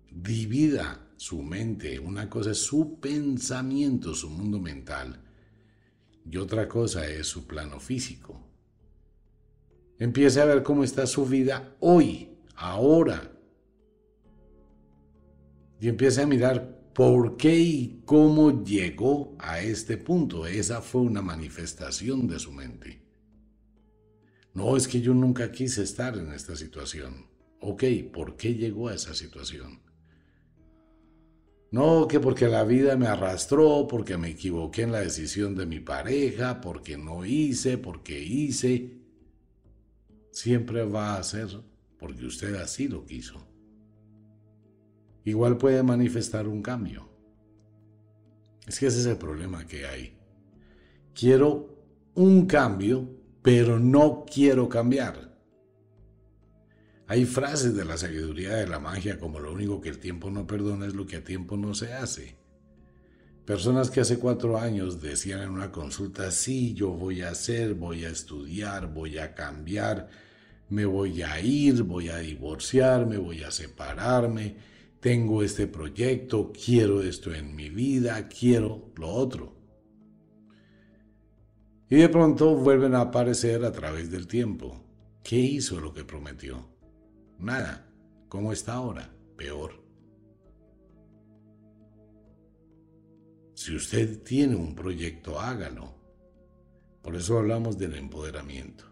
Divida 0.10 1.06
su 1.18 1.44
mente, 1.44 2.00
una 2.00 2.30
cosa 2.30 2.52
es 2.52 2.60
su 2.60 3.02
pensamiento, 3.02 4.16
su 4.16 4.30
mundo 4.30 4.58
mental, 4.58 5.22
y 6.24 6.38
otra 6.38 6.70
cosa 6.70 7.06
es 7.06 7.28
su 7.28 7.46
plano 7.46 7.82
físico. 7.82 8.42
Empiece 10.00 10.40
a 10.40 10.46
ver 10.46 10.64
cómo 10.64 10.86
está 10.86 11.06
su 11.08 11.26
vida 11.26 11.76
hoy, 11.82 12.38
ahora, 12.56 13.34
y 15.82 15.90
empiece 15.90 16.22
a 16.22 16.26
mirar 16.26 16.77
por 16.98 17.38
qué 17.38 17.56
y 17.56 18.02
cómo 18.06 18.64
llegó 18.64 19.36
a 19.38 19.62
este 19.62 19.98
punto. 19.98 20.48
Esa 20.48 20.82
fue 20.82 21.02
una 21.02 21.22
manifestación 21.22 22.28
de 22.28 22.40
su 22.40 22.52
mente. 22.52 23.00
No 24.56 24.76
es 24.76 24.88
que 24.88 25.00
yo 25.00 25.14
nunca 25.14 25.52
quise 25.52 25.84
estar 25.84 26.18
en 26.18 26.34
esta 26.34 26.56
situación. 26.56 27.28
Ok, 27.62 27.84
¿por 28.12 28.36
qué 28.36 28.56
llegó 28.56 28.88
a 28.88 28.96
esa 28.96 29.14
situación? 29.14 29.80
No, 31.70 32.08
que 32.08 32.20
porque 32.20 32.48
la 32.48 32.64
vida 32.64 32.98
me 32.98 33.06
arrastró, 33.06 33.86
porque 33.88 34.18
me 34.18 34.30
equivoqué 34.30 34.82
en 34.82 34.92
la 34.92 35.02
decisión 35.02 35.54
de 35.54 35.68
mi 35.68 35.80
pareja, 35.80 36.62
porque 36.62 36.98
no 36.98 37.24
hice, 37.24 37.78
porque 37.78 38.20
hice. 38.20 38.98
Siempre 40.32 40.84
va 40.84 41.18
a 41.18 41.22
ser 41.22 41.62
porque 42.00 42.26
usted 42.26 42.56
así 42.56 42.88
lo 42.88 43.06
quiso 43.06 43.47
igual 45.30 45.58
puede 45.58 45.84
manifestar 45.84 46.48
un 46.48 46.62
cambio. 46.62 47.10
Es 48.66 48.80
que 48.80 48.88
ese 48.88 49.02
es 49.02 49.06
el 49.08 49.18
problema 49.18 49.68
que 49.68 49.86
hay. 49.86 50.18
Quiero 51.14 51.84
un 52.16 52.46
cambio, 52.46 53.10
pero 53.42 53.78
no 53.78 54.24
quiero 54.26 54.70
cambiar. 54.70 55.38
Hay 57.08 57.26
frases 57.26 57.76
de 57.76 57.84
la 57.84 57.98
sabiduría 57.98 58.56
de 58.56 58.68
la 58.68 58.80
magia 58.80 59.20
como 59.20 59.40
lo 59.40 59.52
único 59.52 59.82
que 59.82 59.90
el 59.90 60.00
tiempo 60.00 60.32
no 60.32 60.48
perdona 60.48 60.88
es 60.88 60.94
lo 60.94 61.06
que 61.06 61.18
a 61.18 61.24
tiempo 61.24 61.58
no 61.58 61.74
se 61.74 61.92
hace. 61.92 62.38
Personas 63.46 63.90
que 63.90 64.00
hace 64.00 64.20
cuatro 64.20 64.58
años 64.58 65.02
decían 65.02 65.42
en 65.42 65.50
una 65.50 65.74
consulta, 65.74 66.32
sí, 66.32 66.74
yo 66.74 66.92
voy 66.92 67.22
a 67.22 67.32
hacer, 67.32 67.74
voy 67.74 68.06
a 68.06 68.10
estudiar, 68.10 68.94
voy 68.94 69.18
a 69.18 69.34
cambiar, 69.36 70.10
me 70.70 70.86
voy 70.86 71.22
a 71.22 71.40
ir, 71.42 71.84
voy 71.84 72.08
a 72.08 72.18
divorciarme, 72.18 73.18
voy 73.18 73.44
a 73.44 73.52
separarme, 73.52 74.56
tengo 75.00 75.44
este 75.44 75.68
proyecto, 75.68 76.52
quiero 76.52 77.02
esto 77.02 77.34
en 77.34 77.56
mi 77.56 77.70
vida, 77.70 78.28
quiero 78.28 78.92
lo 78.96 79.10
otro. 79.10 79.56
Y 81.90 81.96
de 81.96 82.10
pronto 82.10 82.56
vuelven 82.56 82.96
a 82.96 83.02
aparecer 83.02 83.64
a 83.64 83.72
través 83.72 84.12
del 84.12 84.28
tiempo. 84.28 84.84
¿Qué 85.24 85.38
hizo 85.38 85.80
lo 85.80 85.94
que 85.94 86.04
prometió? 86.04 86.68
Nada. 87.40 87.90
¿Cómo 88.28 88.52
está 88.52 88.74
ahora? 88.74 89.10
Peor. 89.38 89.84
Si 93.54 93.76
usted 93.76 94.22
tiene 94.24 94.56
un 94.56 94.76
proyecto, 94.76 95.40
hágalo. 95.40 95.96
Por 97.02 97.16
eso 97.16 97.38
hablamos 97.38 97.78
del 97.78 97.96
empoderamiento. 97.96 98.84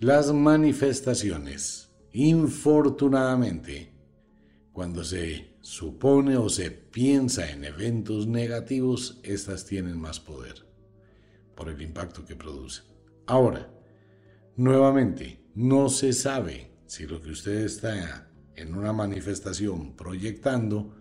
Las 0.00 0.32
manifestaciones 0.32 1.91
infortunadamente, 2.12 3.92
cuando 4.72 5.04
se 5.04 5.56
supone 5.60 6.36
o 6.36 6.48
se 6.48 6.70
piensa 6.70 7.50
en 7.50 7.64
eventos 7.64 8.26
negativos, 8.26 9.20
estas 9.22 9.64
tienen 9.64 9.98
más 9.98 10.20
poder 10.20 10.66
por 11.54 11.68
el 11.68 11.80
impacto 11.80 12.24
que 12.24 12.36
producen. 12.36 12.84
Ahora, 13.26 13.70
nuevamente, 14.56 15.44
no 15.54 15.88
se 15.88 16.12
sabe 16.12 16.70
si 16.86 17.06
lo 17.06 17.20
que 17.22 17.30
usted 17.30 17.64
está 17.64 18.30
en 18.56 18.74
una 18.74 18.92
manifestación 18.92 19.94
proyectando 19.96 20.94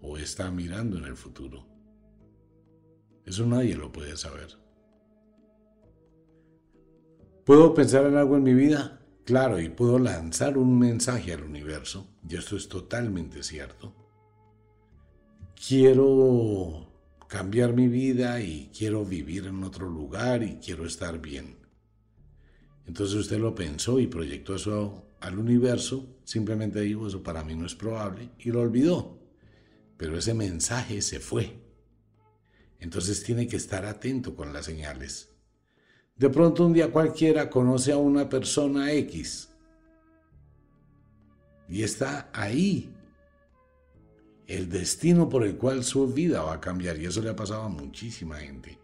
o 0.00 0.18
está 0.18 0.50
mirando 0.50 0.98
en 0.98 1.04
el 1.04 1.16
futuro. 1.16 1.66
Eso 3.24 3.46
nadie 3.46 3.76
lo 3.76 3.90
puede 3.90 4.16
saber. 4.16 4.48
¿Puedo 7.44 7.74
pensar 7.74 8.06
en 8.06 8.16
algo 8.16 8.36
en 8.36 8.42
mi 8.42 8.54
vida? 8.54 9.03
Claro, 9.24 9.58
y 9.58 9.70
puedo 9.70 9.98
lanzar 9.98 10.58
un 10.58 10.78
mensaje 10.78 11.32
al 11.32 11.44
universo, 11.44 12.06
y 12.28 12.36
esto 12.36 12.56
es 12.56 12.68
totalmente 12.68 13.42
cierto. 13.42 13.94
Quiero 15.66 16.92
cambiar 17.26 17.72
mi 17.72 17.88
vida 17.88 18.40
y 18.40 18.70
quiero 18.76 19.04
vivir 19.04 19.46
en 19.46 19.64
otro 19.64 19.88
lugar 19.88 20.42
y 20.42 20.56
quiero 20.56 20.84
estar 20.84 21.20
bien. 21.20 21.56
Entonces 22.86 23.16
usted 23.16 23.38
lo 23.38 23.54
pensó 23.54 23.98
y 23.98 24.06
proyectó 24.06 24.56
eso 24.56 25.06
al 25.20 25.38
universo, 25.38 26.06
simplemente 26.24 26.82
dijo 26.82 27.08
eso 27.08 27.22
para 27.22 27.42
mí 27.42 27.54
no 27.54 27.64
es 27.64 27.74
probable 27.74 28.28
y 28.38 28.50
lo 28.50 28.60
olvidó. 28.60 29.18
Pero 29.96 30.18
ese 30.18 30.34
mensaje 30.34 31.00
se 31.00 31.18
fue. 31.18 31.60
Entonces 32.78 33.22
tiene 33.24 33.48
que 33.48 33.56
estar 33.56 33.86
atento 33.86 34.36
con 34.36 34.52
las 34.52 34.66
señales. 34.66 35.33
De 36.16 36.30
pronto 36.30 36.64
un 36.64 36.72
día 36.72 36.92
cualquiera 36.92 37.50
conoce 37.50 37.92
a 37.92 37.96
una 37.96 38.28
persona 38.28 38.92
X 38.92 39.48
y 41.68 41.82
está 41.82 42.30
ahí 42.32 42.94
el 44.46 44.68
destino 44.68 45.28
por 45.28 45.44
el 45.44 45.56
cual 45.56 45.82
su 45.82 46.06
vida 46.06 46.42
va 46.42 46.54
a 46.54 46.60
cambiar 46.60 46.98
y 46.98 47.06
eso 47.06 47.20
le 47.20 47.30
ha 47.30 47.36
pasado 47.36 47.62
a 47.62 47.68
muchísima 47.68 48.36
gente. 48.36 48.78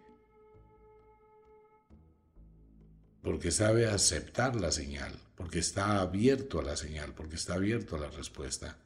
Porque 3.23 3.51
sabe 3.51 3.87
aceptar 3.87 4.57
la 4.57 4.73
señal, 4.73 5.13
porque 5.37 5.59
está 5.59 6.01
abierto 6.01 6.59
a 6.59 6.63
la 6.63 6.77
señal, 6.77 7.13
porque 7.15 7.37
está 7.37 7.55
abierto 7.55 7.97
a 7.97 8.01
la 8.01 8.11
respuesta. 8.11 8.79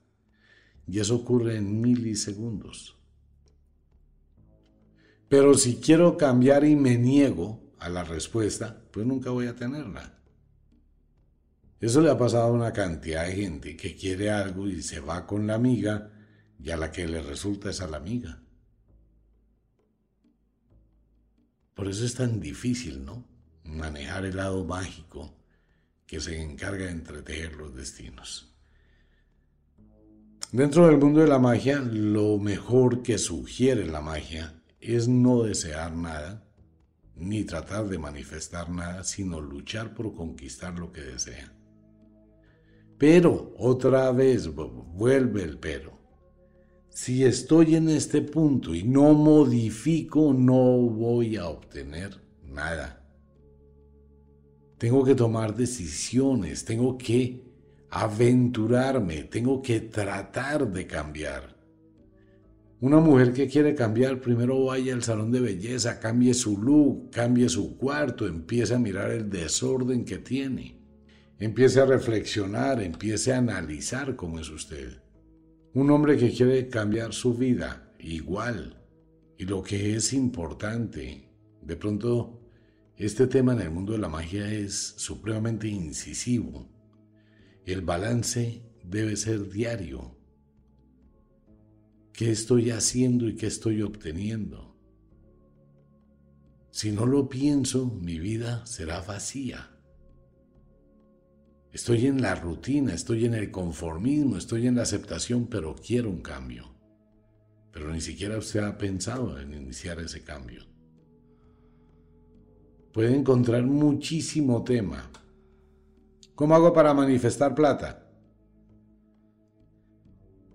Y 0.89 0.99
eso 0.99 1.15
ocurre 1.15 1.57
en 1.57 1.81
milisegundos. 1.81 2.97
Pero 5.29 5.55
si 5.55 5.77
quiero 5.77 6.17
cambiar 6.17 6.65
y 6.65 6.75
me 6.75 6.99
niego 6.99 7.64
a 7.85 7.89
la 7.91 8.03
respuesta, 8.03 8.83
pues 8.91 9.07
nunca 9.07 9.31
voy 9.31 9.47
a 9.47 9.55
tenerla. 9.55 10.19
Eso 11.79 12.01
le 12.01 12.11
ha 12.11 12.17
pasado 12.17 12.45
a 12.45 12.53
una 12.53 12.73
cantidad 12.73 13.27
de 13.27 13.35
gente 13.35 13.77
que 13.77 13.95
quiere 13.95 14.31
algo 14.31 14.67
y 14.67 14.81
se 14.83 15.01
va 15.01 15.27
con 15.27 15.47
la 15.47 15.55
amiga 15.55 16.11
y 16.59 16.71
a 16.71 16.79
la 16.79 16.91
que 16.91 17.07
le 17.07 17.21
resulta 17.21 17.69
es 17.69 17.83
a 17.83 17.87
la 17.87 17.99
amiga. 17.99 18.41
Por 21.75 21.89
eso 21.89 22.07
es 22.07 22.15
tan 22.15 22.41
difícil, 22.41 23.05
¿no? 23.05 23.27
Manejar 23.65 24.25
el 24.25 24.37
lado 24.37 24.65
mágico 24.65 25.37
que 26.07 26.21
se 26.21 26.41
encarga 26.41 26.87
de 26.87 26.93
entretejer 26.93 27.55
los 27.55 27.75
destinos. 27.75 28.51
Dentro 30.53 30.87
del 30.87 30.97
mundo 30.97 31.21
de 31.21 31.27
la 31.27 31.39
magia, 31.39 31.81
lo 31.81 32.39
mejor 32.39 33.03
que 33.03 33.19
sugiere 33.19 33.85
la 33.87 34.01
magia 34.01 34.55
es 34.81 35.07
no 35.07 35.43
desear 35.43 35.95
nada, 35.95 36.45
ni 37.17 37.45
tratar 37.45 37.89
de 37.89 37.99
manifestar 37.99 38.71
nada, 38.71 39.05
sino 39.05 39.41
luchar 39.41 39.95
por 39.95 40.15
conquistar 40.15 40.79
lo 40.79 40.93
que 40.93 41.01
desea. 41.03 41.53
Pero, 42.99 43.55
otra 43.59 44.11
vez, 44.13 44.49
vuelve 44.55 45.43
el 45.43 45.59
pero. 45.59 45.99
Si 46.91 47.25
estoy 47.25 47.75
en 47.75 47.89
este 47.89 48.23
punto 48.23 48.75
y 48.75 48.85
no 48.85 49.15
modifico, 49.15 50.33
no 50.33 50.79
voy 50.79 51.37
a 51.37 51.49
obtener 51.49 52.21
nada. 52.45 53.05
Tengo 54.79 55.05
que 55.05 55.15
tomar 55.15 55.57
decisiones, 55.57 56.65
tengo 56.65 56.97
que 56.97 57.43
aventurarme, 57.91 59.25
tengo 59.25 59.61
que 59.61 59.81
tratar 59.81 60.71
de 60.71 60.87
cambiar. 60.87 61.54
Una 62.85 63.01
mujer 63.01 63.33
que 63.33 63.49
quiere 63.49 63.75
cambiar, 63.75 64.21
primero 64.21 64.63
vaya 64.63 64.93
al 64.93 65.03
salón 65.03 65.33
de 65.33 65.41
belleza, 65.41 65.99
cambie 65.99 66.35
su 66.35 66.61
look, 66.61 67.11
cambie 67.11 67.49
su 67.49 67.79
cuarto, 67.79 68.27
empiece 68.27 68.75
a 68.75 68.79
mirar 68.79 69.11
el 69.11 69.31
desorden 69.31 70.05
que 70.05 70.19
tiene, 70.19 70.83
empiece 71.39 71.81
a 71.81 71.87
reflexionar, 71.87 72.83
empiece 72.83 73.33
a 73.33 73.39
analizar 73.39 74.17
cómo 74.17 74.39
es 74.39 74.51
usted. 74.51 75.01
Un 75.73 75.91
hombre 75.91 76.19
que 76.19 76.31
quiere 76.31 76.69
cambiar 76.69 77.15
su 77.15 77.33
vida, 77.33 77.91
igual. 78.01 78.85
Y 79.39 79.47
lo 79.47 79.63
que 79.63 79.97
es 79.97 80.13
importante, 80.13 81.31
de 81.63 81.77
pronto, 81.77 82.39
este 82.99 83.27
tema 83.27 83.55
en 83.55 83.63
el 83.63 83.71
mundo 83.71 83.95
de 83.95 83.99
la 84.01 84.11
magia 84.11 84.53
es 84.53 84.93
supremamente 84.99 85.69
incisivo. 85.69 86.69
El 87.65 87.81
balance 87.81 88.61
debe 88.85 89.17
ser 89.17 89.49
diario. 89.49 90.15
¿Qué 92.15 92.31
estoy 92.31 92.71
haciendo 92.71 93.29
y 93.29 93.35
qué 93.35 93.49
estoy 93.49 93.83
obteniendo? 93.83 94.75
Si 96.71 96.93
no 96.93 97.05
lo 97.07 97.29
pienso, 97.29 97.87
mi 97.87 98.19
vida 98.19 98.65
será 98.65 99.01
vacía. 99.01 99.71
Estoy 101.73 102.07
en 102.07 102.23
la 102.23 102.37
rutina, 102.37 102.95
estoy 102.95 103.25
en 103.25 103.35
el 103.35 103.51
conformismo, 103.51 104.37
estoy 104.37 104.69
en 104.69 104.77
la 104.77 104.83
aceptación, 104.83 105.49
pero 105.49 105.75
quiero 105.75 106.09
un 106.09 106.23
cambio. 106.23 106.75
Pero 107.73 107.93
ni 107.93 108.01
siquiera 108.01 108.39
usted 108.39 108.61
ha 108.61 108.79
pensado 108.79 109.39
en 109.41 109.53
iniciar 109.53 109.99
ese 109.99 110.23
cambio. 110.23 110.65
Puede 112.93 113.15
encontrar 113.15 113.65
muchísimo 113.65 114.63
tema 114.63 115.11
¿Cómo 116.35 116.57
hago 116.57 116.73
para 116.73 116.93
manifestar 116.93 117.55
plata? 117.55 118.04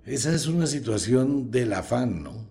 Esa 0.10 0.34
es 0.34 0.48
una 0.48 0.65
situación 0.65 1.52
del 1.52 1.72
afán, 1.72 2.24
¿no? 2.24 2.50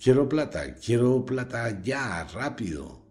Quiero 0.00 0.28
plata, 0.28 0.76
quiero 0.76 1.26
plata 1.26 1.82
ya, 1.82 2.22
rápido. 2.32 3.04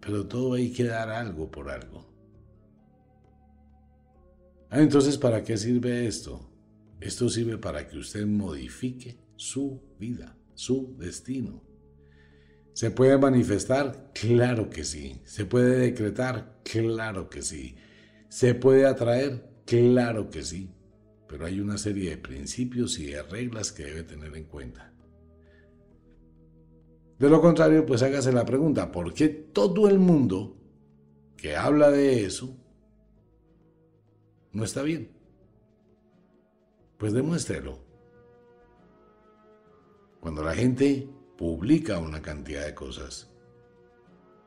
Pero 0.00 0.28
todo 0.28 0.54
hay 0.54 0.70
que 0.72 0.84
dar 0.84 1.10
algo 1.10 1.50
por 1.50 1.68
algo. 1.68 2.06
Ah, 4.70 4.80
entonces, 4.80 5.18
¿para 5.18 5.42
qué 5.42 5.56
sirve 5.56 6.06
esto? 6.06 6.48
Esto 7.00 7.28
sirve 7.28 7.58
para 7.58 7.88
que 7.88 7.98
usted 7.98 8.24
modifique 8.24 9.18
su 9.34 9.82
vida, 9.98 10.38
su 10.54 10.94
destino. 10.96 11.64
¿Se 12.72 12.92
puede 12.92 13.18
manifestar? 13.18 14.12
Claro 14.14 14.70
que 14.70 14.84
sí. 14.84 15.22
¿Se 15.24 15.44
puede 15.44 15.76
decretar? 15.76 16.60
Claro 16.62 17.28
que 17.28 17.42
sí. 17.42 17.74
¿Se 18.28 18.54
puede 18.54 18.86
atraer? 18.86 19.44
Claro 19.66 20.30
que 20.30 20.44
sí. 20.44 20.77
Pero 21.28 21.46
hay 21.46 21.60
una 21.60 21.78
serie 21.78 22.10
de 22.10 22.16
principios 22.16 22.98
y 22.98 23.06
de 23.06 23.22
reglas 23.22 23.70
que 23.70 23.84
debe 23.84 24.02
tener 24.02 24.34
en 24.36 24.44
cuenta. 24.44 24.92
De 27.18 27.28
lo 27.28 27.40
contrario, 27.40 27.84
pues 27.84 28.02
hágase 28.02 28.32
la 28.32 28.44
pregunta, 28.44 28.90
¿por 28.90 29.12
qué 29.12 29.28
todo 29.28 29.88
el 29.88 29.98
mundo 29.98 30.56
que 31.36 31.56
habla 31.56 31.90
de 31.90 32.24
eso 32.24 32.56
no 34.52 34.64
está 34.64 34.82
bien? 34.82 35.10
Pues 36.96 37.12
demuéstrelo. 37.12 37.78
Cuando 40.20 40.42
la 40.42 40.54
gente 40.54 41.08
publica 41.38 42.00
una 42.00 42.20
cantidad 42.20 42.66
de 42.66 42.74
cosas. 42.74 43.30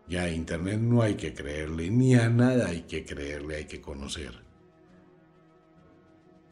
Ya 0.07 0.23
a 0.23 0.29
Internet 0.29 0.79
no 0.81 1.01
hay 1.01 1.15
que 1.15 1.33
creerle, 1.33 1.89
ni 1.89 2.15
a 2.15 2.29
nada 2.29 2.67
hay 2.67 2.81
que 2.81 3.05
creerle, 3.05 3.55
hay 3.55 3.65
que 3.65 3.79
conocer. 3.79 4.50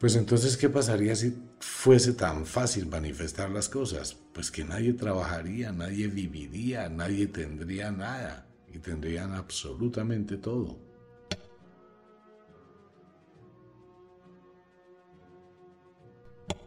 Pues 0.00 0.16
entonces, 0.16 0.56
¿qué 0.56 0.70
pasaría 0.70 1.14
si 1.14 1.36
fuese 1.60 2.14
tan 2.14 2.46
fácil 2.46 2.86
manifestar 2.86 3.50
las 3.50 3.68
cosas? 3.68 4.16
Pues 4.32 4.50
que 4.50 4.64
nadie 4.64 4.94
trabajaría, 4.94 5.72
nadie 5.72 6.06
viviría, 6.08 6.88
nadie 6.88 7.26
tendría 7.26 7.90
nada 7.92 8.46
y 8.72 8.78
tendrían 8.78 9.34
absolutamente 9.34 10.38
todo. 10.38 10.78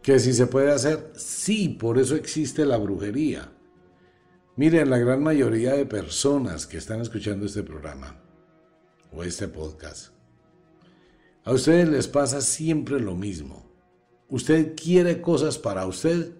¿Que 0.00 0.20
si 0.20 0.32
se 0.32 0.46
puede 0.46 0.70
hacer? 0.70 1.12
Sí, 1.16 1.70
por 1.70 1.98
eso 1.98 2.14
existe 2.14 2.64
la 2.64 2.76
brujería. 2.76 3.50
Miren, 4.54 4.90
la 4.90 4.98
gran 4.98 5.20
mayoría 5.20 5.72
de 5.72 5.86
personas 5.86 6.68
que 6.68 6.76
están 6.76 7.00
escuchando 7.00 7.46
este 7.46 7.64
programa 7.64 8.16
o 9.10 9.24
este 9.24 9.48
podcast, 9.48 10.13
a 11.44 11.52
ustedes 11.52 11.88
les 11.88 12.08
pasa 12.08 12.40
siempre 12.40 13.00
lo 13.00 13.14
mismo. 13.14 13.64
Usted 14.28 14.74
quiere 14.74 15.20
cosas 15.20 15.58
para 15.58 15.86
usted 15.86 16.32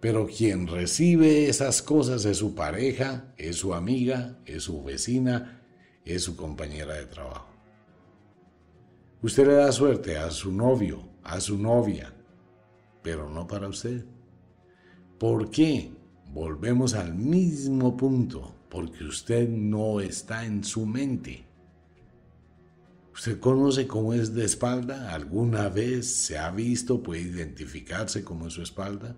Pero 0.00 0.26
quien 0.26 0.68
recibe 0.68 1.48
esas 1.48 1.82
cosas 1.82 2.24
es 2.24 2.38
su 2.38 2.54
pareja, 2.54 3.34
es 3.36 3.56
su 3.56 3.74
amiga, 3.74 4.38
es 4.46 4.64
su 4.64 4.82
vecina, 4.84 5.62
es 6.04 6.22
su 6.22 6.36
compañera 6.36 6.94
de 6.94 7.06
trabajo. 7.06 7.48
Usted 9.22 9.48
le 9.48 9.54
da 9.54 9.72
suerte 9.72 10.16
a 10.16 10.30
su 10.30 10.52
novio, 10.52 11.02
a 11.24 11.40
su 11.40 11.58
novia, 11.58 12.12
pero 13.02 13.28
no 13.28 13.48
para 13.48 13.66
usted. 13.66 14.04
¿Por 15.18 15.50
qué? 15.50 15.90
Volvemos 16.32 16.94
al 16.94 17.14
mismo 17.14 17.96
punto, 17.96 18.54
porque 18.68 19.02
usted 19.02 19.48
no 19.48 20.00
está 20.00 20.44
en 20.44 20.62
su 20.62 20.86
mente. 20.86 21.44
¿Usted 23.18 23.40
conoce 23.40 23.88
cómo 23.88 24.14
es 24.14 24.32
de 24.32 24.44
espalda? 24.44 25.12
¿Alguna 25.12 25.68
vez 25.68 26.06
se 26.06 26.38
ha 26.38 26.52
visto, 26.52 27.02
puede 27.02 27.22
identificarse 27.22 28.22
cómo 28.22 28.46
es 28.46 28.52
su 28.52 28.62
espalda? 28.62 29.16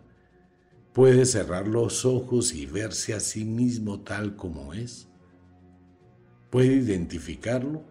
¿Puede 0.94 1.26
cerrar 1.26 1.68
los 1.68 2.06
ojos 2.06 2.54
y 2.54 2.64
verse 2.64 3.12
a 3.12 3.20
sí 3.20 3.44
mismo 3.44 4.00
tal 4.00 4.36
como 4.36 4.72
es? 4.72 5.06
¿Puede 6.48 6.76
identificarlo? 6.76 7.82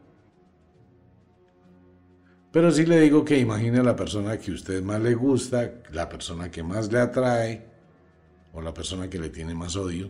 Pero 2.51 2.71
si 2.71 2.87
le 2.87 3.01
digo 3.01 3.23
que 3.23 3.37
imagine 3.37 3.77
a 3.77 3.83
la 3.83 3.95
persona 3.95 4.39
que 4.39 4.51
usted 4.51 4.81
más 4.81 4.99
le 5.03 5.13
gusta, 5.13 5.83
la 5.91 6.09
persona 6.09 6.49
que 6.49 6.63
más 6.63 6.91
le 6.91 7.01
atrae, 7.01 7.67
o 8.51 8.63
la 8.63 8.73
persona 8.73 9.11
que 9.11 9.19
le 9.19 9.29
tiene 9.29 9.53
más 9.53 9.75
odio. 9.75 10.09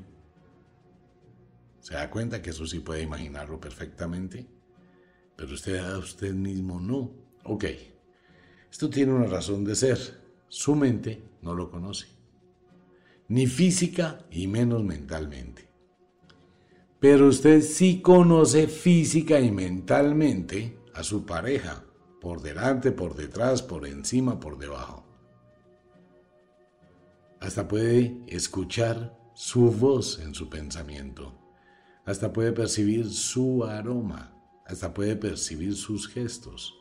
¿Se 1.82 1.96
da 1.96 2.10
cuenta 2.10 2.42
que 2.42 2.52
eso 2.52 2.66
sí 2.66 2.80
puede 2.80 3.02
imaginarlo 3.02 3.60
perfectamente? 3.60 4.59
Pero 5.40 5.54
usted 5.54 5.78
a 5.78 5.98
usted 5.98 6.34
mismo 6.34 6.82
no. 6.82 7.12
Ok, 7.46 7.64
esto 8.70 8.90
tiene 8.90 9.14
una 9.14 9.28
razón 9.28 9.64
de 9.64 9.74
ser. 9.74 9.98
Su 10.50 10.76
mente 10.76 11.24
no 11.42 11.56
lo 11.56 11.72
conoce, 11.72 12.08
ni 13.30 13.48
física 13.48 14.26
y 14.30 14.48
menos 14.48 14.84
mentalmente. 14.84 15.70
Pero 17.00 17.30
usted 17.30 17.62
sí 17.62 18.02
conoce 18.02 18.68
física 18.68 19.40
y 19.40 19.50
mentalmente 19.50 20.78
a 20.94 21.04
su 21.04 21.26
pareja, 21.26 21.86
por 22.20 22.42
delante, 22.42 22.92
por 22.92 23.16
detrás, 23.16 23.62
por 23.62 23.88
encima, 23.88 24.42
por 24.42 24.58
debajo. 24.58 25.06
Hasta 27.40 27.66
puede 27.66 28.20
escuchar 28.28 29.18
su 29.34 29.72
voz 29.72 30.20
en 30.20 30.36
su 30.36 30.50
pensamiento. 30.50 31.34
Hasta 32.04 32.34
puede 32.34 32.52
percibir 32.52 33.10
su 33.10 33.64
aroma 33.64 34.36
hasta 34.70 34.94
puede 34.94 35.16
percibir 35.16 35.76
sus 35.76 36.08
gestos, 36.08 36.80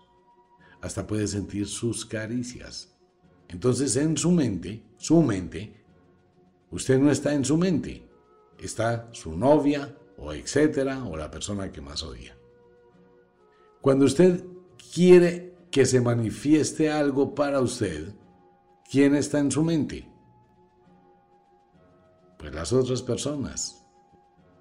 hasta 0.83 1.07
puede 1.07 1.27
sentir 1.27 1.67
sus 1.67 2.05
caricias. 2.05 2.95
Entonces 3.49 3.97
en 3.97 4.15
su 4.19 4.31
mente, 4.31 4.83
su 4.99 5.23
mente, 5.23 5.83
usted 6.71 6.99
no 6.99 7.11
está 7.11 7.33
en 7.33 7.47
su 7.47 7.57
mente, 7.57 8.07
está 8.59 9.09
su 9.13 9.35
novia 9.35 9.97
o 10.19 10.35
etcétera 10.35 11.03
o 11.05 11.17
la 11.17 11.31
persona 11.31 11.73
que 11.73 11.81
más 11.81 12.03
odia. 12.03 12.37
Cuando 13.81 14.05
usted 14.05 14.45
quiere 14.93 15.55
que 15.71 15.87
se 15.87 16.03
manifieste 16.03 16.91
algo 16.91 17.35
para 17.35 17.59
usted, 17.63 18.13
¿quién 18.91 19.15
está 19.15 19.39
en 19.39 19.51
su 19.51 19.65
mente? 19.65 20.07
Pues 22.39 22.55
las 22.55 22.71
otras 22.75 23.01
personas. 23.01 23.87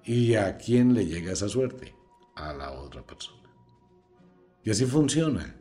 ¿Y 0.02 0.34
a 0.34 0.56
quién 0.56 0.94
le 0.94 1.04
llega 1.04 1.32
esa 1.32 1.50
suerte? 1.50 1.97
A 2.38 2.52
la 2.52 2.72
otra 2.72 3.04
persona. 3.04 3.50
Y 4.62 4.70
así 4.70 4.86
funciona. 4.86 5.56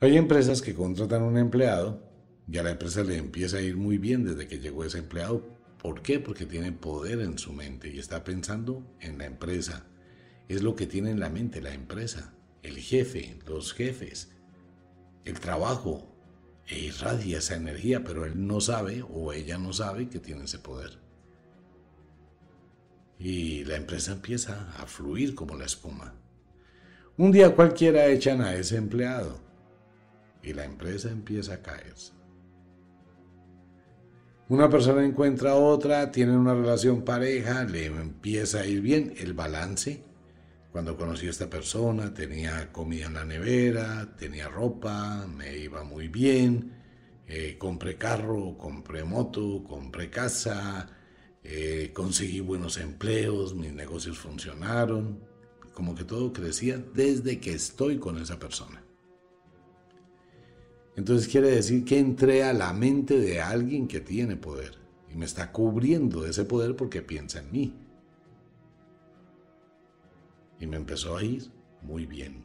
Hay 0.00 0.16
empresas 0.16 0.62
que 0.62 0.74
contratan 0.74 1.22
a 1.22 1.26
un 1.26 1.38
empleado 1.38 2.02
y 2.48 2.58
a 2.58 2.62
la 2.62 2.70
empresa 2.70 3.04
le 3.04 3.16
empieza 3.16 3.58
a 3.58 3.62
ir 3.62 3.76
muy 3.76 3.98
bien 3.98 4.24
desde 4.24 4.48
que 4.48 4.58
llegó 4.58 4.84
ese 4.84 4.98
empleado. 4.98 5.46
¿Por 5.78 6.02
qué? 6.02 6.18
Porque 6.18 6.46
tiene 6.46 6.72
poder 6.72 7.20
en 7.20 7.38
su 7.38 7.52
mente 7.52 7.88
y 7.88 7.98
está 7.98 8.24
pensando 8.24 8.84
en 9.00 9.18
la 9.18 9.26
empresa. 9.26 9.86
Es 10.48 10.62
lo 10.62 10.74
que 10.74 10.86
tiene 10.86 11.10
en 11.10 11.20
la 11.20 11.30
mente 11.30 11.60
la 11.60 11.74
empresa, 11.74 12.34
el 12.62 12.78
jefe, 12.78 13.38
los 13.46 13.72
jefes, 13.72 14.32
el 15.24 15.38
trabajo. 15.40 16.08
E 16.68 16.78
irradia 16.78 17.38
esa 17.38 17.56
energía, 17.56 18.04
pero 18.04 18.24
él 18.24 18.46
no 18.46 18.60
sabe 18.60 19.02
o 19.02 19.32
ella 19.32 19.58
no 19.58 19.72
sabe 19.72 20.08
que 20.08 20.20
tiene 20.20 20.44
ese 20.44 20.60
poder 20.60 21.01
y 23.18 23.64
la 23.64 23.76
empresa 23.76 24.12
empieza 24.12 24.72
a 24.78 24.86
fluir 24.86 25.34
como 25.34 25.56
la 25.56 25.66
espuma. 25.66 26.14
Un 27.16 27.30
día 27.30 27.54
cualquiera 27.54 28.06
echan 28.06 28.40
a 28.40 28.54
ese 28.54 28.76
empleado 28.76 29.38
y 30.42 30.52
la 30.52 30.64
empresa 30.64 31.10
empieza 31.10 31.54
a 31.54 31.62
caerse. 31.62 32.12
Una 34.48 34.68
persona 34.68 35.04
encuentra 35.04 35.52
a 35.52 35.54
otra, 35.54 36.10
tienen 36.10 36.36
una 36.36 36.54
relación 36.54 37.02
pareja, 37.02 37.64
le 37.64 37.86
empieza 37.86 38.60
a 38.60 38.66
ir 38.66 38.80
bien 38.80 39.14
el 39.18 39.32
balance. 39.32 40.02
Cuando 40.72 40.96
conocí 40.96 41.26
a 41.26 41.30
esta 41.30 41.48
persona 41.48 42.12
tenía 42.12 42.72
comida 42.72 43.06
en 43.06 43.14
la 43.14 43.24
nevera, 43.24 44.14
tenía 44.18 44.48
ropa, 44.48 45.26
me 45.26 45.56
iba 45.56 45.84
muy 45.84 46.08
bien, 46.08 46.72
eh, 47.26 47.56
compré 47.58 47.96
carro, 47.96 48.56
compré 48.58 49.04
moto, 49.04 49.64
compré 49.64 50.10
casa, 50.10 50.88
eh, 51.44 51.90
conseguí 51.92 52.40
buenos 52.40 52.78
empleos, 52.78 53.54
mis 53.54 53.72
negocios 53.72 54.18
funcionaron, 54.18 55.20
como 55.74 55.94
que 55.94 56.04
todo 56.04 56.32
crecía 56.32 56.78
desde 56.78 57.40
que 57.40 57.52
estoy 57.52 57.98
con 57.98 58.18
esa 58.18 58.38
persona. 58.38 58.84
Entonces 60.94 61.28
quiere 61.28 61.50
decir 61.50 61.84
que 61.84 61.98
entré 61.98 62.44
a 62.44 62.52
la 62.52 62.72
mente 62.72 63.18
de 63.18 63.40
alguien 63.40 63.88
que 63.88 64.00
tiene 64.00 64.36
poder 64.36 64.76
y 65.10 65.16
me 65.16 65.24
está 65.24 65.50
cubriendo 65.50 66.22
de 66.22 66.30
ese 66.30 66.44
poder 66.44 66.76
porque 66.76 67.02
piensa 67.02 67.40
en 67.40 67.50
mí. 67.50 67.74
Y 70.60 70.66
me 70.66 70.76
empezó 70.76 71.16
a 71.16 71.24
ir 71.24 71.50
muy 71.80 72.06
bien. 72.06 72.44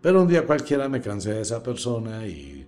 Pero 0.00 0.22
un 0.22 0.28
día 0.28 0.46
cualquiera 0.46 0.88
me 0.88 1.02
cansé 1.02 1.34
de 1.34 1.42
esa 1.42 1.62
persona 1.62 2.26
y 2.26 2.66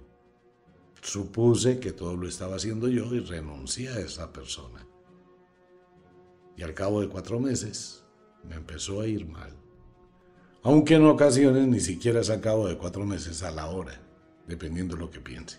Supuse 1.03 1.81
que 1.81 1.91
todo 1.91 2.17
lo 2.17 2.29
estaba 2.29 2.55
haciendo 2.57 2.87
yo 2.89 3.13
y 3.13 3.19
renuncié 3.19 3.89
a 3.89 3.99
esa 3.99 4.33
persona. 4.33 4.87
Y 6.57 6.63
al 6.63 6.75
cabo 6.75 7.01
de 7.01 7.09
cuatro 7.09 7.41
meses 7.41 8.05
me 8.45 8.55
empezó 8.55 9.01
a 9.01 9.09
ir 9.09 9.27
mal. 9.27 9.53
Aunque 10.63 10.95
en 10.95 11.05
ocasiones 11.07 11.67
ni 11.67 11.81
siquiera 11.81 12.21
es 12.21 12.31
al 12.31 12.41
cabo 12.41 12.69
de 12.69 12.79
cuatro 12.79 13.05
meses 13.05 13.43
a 13.43 13.51
la 13.51 13.67
hora, 13.67 14.01
dependiendo 14.47 14.95
de 14.95 15.01
lo 15.01 15.11
que 15.11 15.21
piense. 15.21 15.59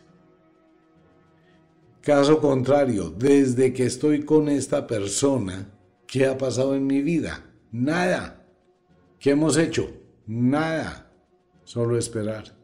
Caso 2.02 2.40
contrario, 2.40 3.10
desde 3.10 3.74
que 3.74 3.86
estoy 3.86 4.24
con 4.24 4.48
esta 4.48 4.88
persona, 4.88 5.78
¿qué 6.08 6.26
ha 6.26 6.38
pasado 6.38 6.74
en 6.74 6.88
mi 6.88 7.02
vida? 7.02 7.54
Nada. 7.70 8.46
¿Qué 9.20 9.32
hemos 9.32 9.58
hecho? 9.58 9.92
Nada. 10.26 11.12
Solo 11.66 11.98
esperar. 11.98 12.58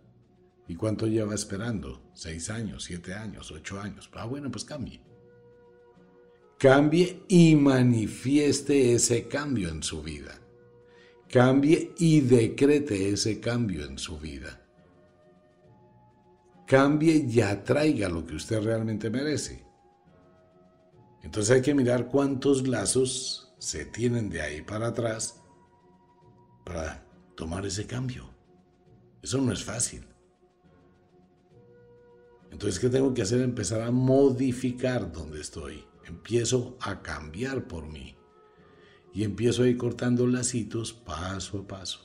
¿Y 0.70 0.76
cuánto 0.76 1.08
lleva 1.08 1.36
esperando? 1.36 2.09
¿Seis 2.20 2.50
años, 2.50 2.84
siete 2.84 3.14
años, 3.14 3.50
ocho 3.50 3.80
años? 3.80 4.10
Ah, 4.12 4.26
bueno, 4.26 4.52
pues 4.52 4.66
cambie. 4.66 5.00
Cambie 6.58 7.24
y 7.30 7.56
manifieste 7.56 8.94
ese 8.94 9.30
cambio 9.30 9.70
en 9.70 9.82
su 9.82 10.04
vida. 10.04 10.38
Cambie 11.30 11.94
y 11.98 12.20
decrete 12.20 13.12
ese 13.12 13.40
cambio 13.40 13.86
en 13.86 13.98
su 13.98 14.20
vida. 14.20 14.62
Cambie 16.68 17.26
y 17.26 17.40
atraiga 17.40 18.10
lo 18.10 18.26
que 18.28 18.36
usted 18.36 18.62
realmente 18.62 19.10
merece. 19.10 19.64
Entonces 21.24 21.56
hay 21.56 21.62
que 21.62 21.74
mirar 21.74 22.10
cuántos 22.10 22.68
lazos 22.68 23.54
se 23.60 23.86
tienen 23.86 24.30
de 24.30 24.42
ahí 24.42 24.62
para 24.62 24.88
atrás 24.88 25.40
para 26.66 27.02
tomar 27.38 27.66
ese 27.66 27.88
cambio. 27.88 28.30
Eso 29.22 29.40
no 29.40 29.54
es 29.54 29.64
fácil. 29.64 30.06
Entonces, 32.52 32.80
¿qué 32.80 32.90
tengo 32.90 33.14
que 33.14 33.22
hacer? 33.22 33.42
Empezar 33.42 33.82
a 33.82 33.92
modificar 33.92 35.12
donde 35.12 35.42
estoy. 35.42 35.86
Empiezo 36.06 36.78
a 36.82 37.02
cambiar 37.02 37.68
por 37.68 37.88
mí. 37.88 38.18
Y 39.14 39.24
empiezo 39.24 39.64
a 39.64 39.68
ir 39.68 39.78
cortando 39.78 40.28
lacitos 40.28 40.94
paso 40.94 41.60
a 41.60 41.68
paso. 41.68 42.00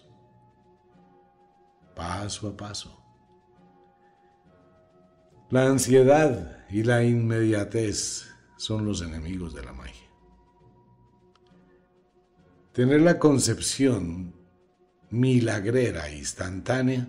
Paso 1.95 2.49
a 2.49 2.57
paso. 2.57 3.01
La 5.51 5.67
ansiedad 5.67 6.65
y 6.71 6.83
la 6.83 7.05
inmediatez 7.05 8.27
son 8.57 8.85
los 8.85 9.03
enemigos 9.03 9.55
de 9.55 9.63
la 9.63 9.73
magia. 9.73 10.09
Tener 12.73 13.03
la 13.03 13.19
concepción 13.19 14.35
milagrera, 15.11 16.11
instantánea, 16.11 17.07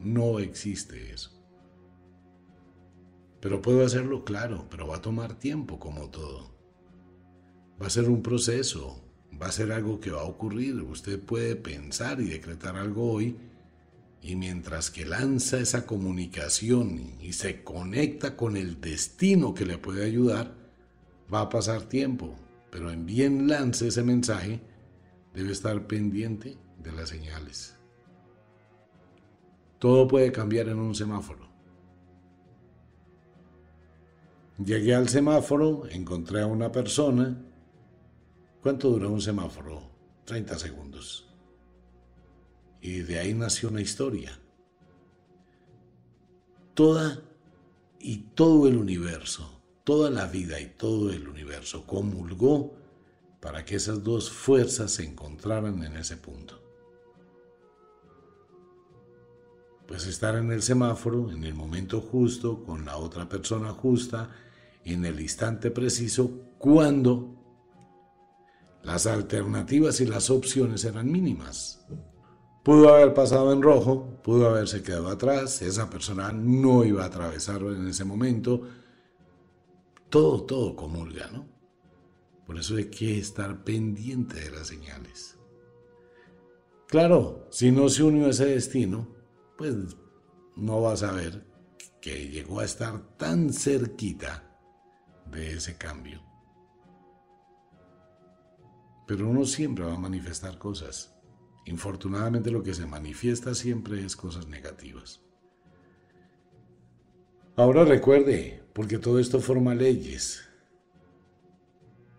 no 0.00 0.40
existe 0.40 1.12
eso. 1.12 1.39
Pero 3.40 3.62
puedo 3.62 3.84
hacerlo, 3.84 4.24
claro, 4.24 4.66
pero 4.70 4.86
va 4.86 4.96
a 4.96 5.02
tomar 5.02 5.34
tiempo 5.38 5.78
como 5.78 6.10
todo. 6.10 6.50
Va 7.80 7.86
a 7.86 7.90
ser 7.90 8.08
un 8.08 8.22
proceso, 8.22 9.02
va 9.40 9.46
a 9.46 9.52
ser 9.52 9.72
algo 9.72 10.00
que 10.00 10.10
va 10.10 10.20
a 10.20 10.24
ocurrir. 10.24 10.82
Usted 10.82 11.18
puede 11.20 11.56
pensar 11.56 12.20
y 12.20 12.28
decretar 12.28 12.76
algo 12.76 13.12
hoy 13.12 13.36
Y 14.22 14.36
mientras 14.36 14.90
que 14.90 15.06
lanza 15.06 15.58
esa 15.58 15.86
comunicación 15.86 17.14
y 17.20 17.32
se 17.32 17.64
conecta 17.64 18.36
con 18.36 18.56
el 18.56 18.80
destino 18.80 19.54
que 19.54 19.64
le 19.64 19.78
puede 19.78 20.04
ayudar, 20.04 20.54
va 21.32 21.42
a 21.42 21.48
pasar 21.48 21.82
tiempo. 21.84 22.36
Pero 22.70 22.90
en 22.90 23.06
bien 23.06 23.48
lance 23.48 23.88
ese 23.88 24.02
mensaje, 24.02 24.60
debe 25.34 25.52
estar 25.52 25.86
pendiente 25.86 26.58
de 26.82 26.92
las 26.92 27.08
señales. 27.08 27.76
Todo 29.78 30.06
puede 30.06 30.32
cambiar 30.32 30.68
en 30.68 30.78
un 30.78 30.94
semáforo. 30.94 31.49
Llegué 34.64 34.94
al 34.94 35.08
semáforo, 35.08 35.86
encontré 35.88 36.42
a 36.42 36.46
una 36.46 36.70
persona. 36.70 37.34
¿Cuánto 38.62 38.90
dura 38.90 39.08
un 39.08 39.22
semáforo? 39.22 39.80
30 40.26 40.58
segundos. 40.58 41.26
Y 42.82 42.98
de 42.98 43.20
ahí 43.20 43.32
nació 43.32 43.70
una 43.70 43.80
historia. 43.80 44.38
Toda 46.74 47.22
y 47.98 48.18
todo 48.34 48.68
el 48.68 48.76
universo, 48.76 49.62
toda 49.82 50.10
la 50.10 50.26
vida 50.26 50.60
y 50.60 50.66
todo 50.66 51.10
el 51.10 51.26
universo 51.26 51.86
comulgó 51.86 52.74
para 53.40 53.64
que 53.64 53.76
esas 53.76 54.04
dos 54.04 54.30
fuerzas 54.30 54.90
se 54.90 55.04
encontraran 55.04 55.82
en 55.84 55.96
ese 55.96 56.18
punto. 56.18 56.60
Pues 59.86 60.06
estar 60.06 60.36
en 60.36 60.52
el 60.52 60.60
semáforo, 60.60 61.30
en 61.30 61.44
el 61.44 61.54
momento 61.54 62.02
justo, 62.02 62.62
con 62.62 62.84
la 62.84 62.98
otra 62.98 63.26
persona 63.26 63.72
justa, 63.72 64.30
en 64.92 65.04
el 65.04 65.20
instante 65.20 65.70
preciso, 65.70 66.30
cuando 66.58 67.40
las 68.82 69.06
alternativas 69.06 70.00
y 70.00 70.06
las 70.06 70.30
opciones 70.30 70.84
eran 70.84 71.10
mínimas. 71.10 71.84
Pudo 72.62 72.94
haber 72.94 73.14
pasado 73.14 73.52
en 73.52 73.62
rojo, 73.62 74.20
pudo 74.22 74.48
haberse 74.48 74.82
quedado 74.82 75.08
atrás, 75.08 75.62
esa 75.62 75.88
persona 75.88 76.32
no 76.32 76.84
iba 76.84 77.02
a 77.02 77.06
atravesarlo 77.06 77.74
en 77.74 77.88
ese 77.88 78.04
momento. 78.04 78.62
Todo, 80.08 80.42
todo 80.42 80.76
comulga, 80.76 81.28
¿no? 81.32 81.46
Por 82.46 82.58
eso 82.58 82.76
hay 82.76 82.86
que 82.86 83.18
estar 83.18 83.64
pendiente 83.64 84.40
de 84.40 84.50
las 84.50 84.66
señales. 84.66 85.38
Claro, 86.88 87.46
si 87.50 87.70
no 87.70 87.88
se 87.88 88.02
unió 88.02 88.26
a 88.26 88.30
ese 88.30 88.46
destino, 88.46 89.08
pues 89.56 89.74
no 90.56 90.82
va 90.82 90.94
a 90.94 90.96
saber 90.96 91.46
que 92.00 92.28
llegó 92.28 92.60
a 92.60 92.64
estar 92.64 93.16
tan 93.16 93.52
cerquita 93.52 94.49
de 95.30 95.52
ese 95.52 95.76
cambio. 95.76 96.22
Pero 99.06 99.28
uno 99.28 99.44
siempre 99.44 99.84
va 99.84 99.94
a 99.94 99.98
manifestar 99.98 100.58
cosas. 100.58 101.14
Infortunadamente 101.66 102.50
lo 102.50 102.62
que 102.62 102.74
se 102.74 102.86
manifiesta 102.86 103.54
siempre 103.54 104.04
es 104.04 104.16
cosas 104.16 104.46
negativas. 104.46 105.20
Ahora 107.56 107.84
recuerde, 107.84 108.62
porque 108.72 108.98
todo 108.98 109.18
esto 109.18 109.40
forma 109.40 109.74
leyes. 109.74 110.48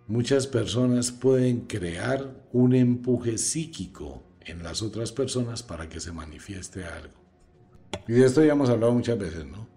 Muchas 0.07 0.45
personas 0.45 1.11
pueden 1.11 1.61
crear 1.61 2.45
un 2.51 2.75
empuje 2.75 3.37
psíquico 3.37 4.23
en 4.41 4.61
las 4.61 4.81
otras 4.81 5.11
personas 5.11 5.63
para 5.63 5.87
que 5.87 5.99
se 5.99 6.11
manifieste 6.11 6.83
algo. 6.83 7.13
Y 8.07 8.13
de 8.13 8.25
esto 8.25 8.43
ya 8.43 8.51
hemos 8.51 8.69
hablado 8.69 8.93
muchas 8.93 9.17
veces, 9.17 9.45
¿no? 9.45 9.70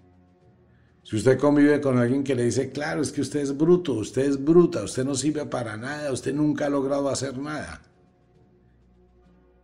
Si 1.05 1.17
usted 1.17 1.39
convive 1.39 1.81
con 1.81 1.99
alguien 1.99 2.25
que 2.25 2.35
le 2.35 2.45
dice, 2.45 2.73
claro, 2.73 3.03
es 3.03 3.13
que 3.13 3.21
usted 3.21 3.41
es 3.41 3.57
bruto, 3.57 3.93
usted 3.95 4.23
es 4.23 4.43
bruta, 4.43 4.83
usted 4.83 5.05
no 5.05 5.15
sirve 5.15 5.47
para 5.47 5.77
nada, 5.77 6.11
usted 6.11 6.35
nunca 6.35 6.67
ha 6.67 6.71
logrado 6.71 7.09
hacer 7.09 7.39
nada 7.39 7.83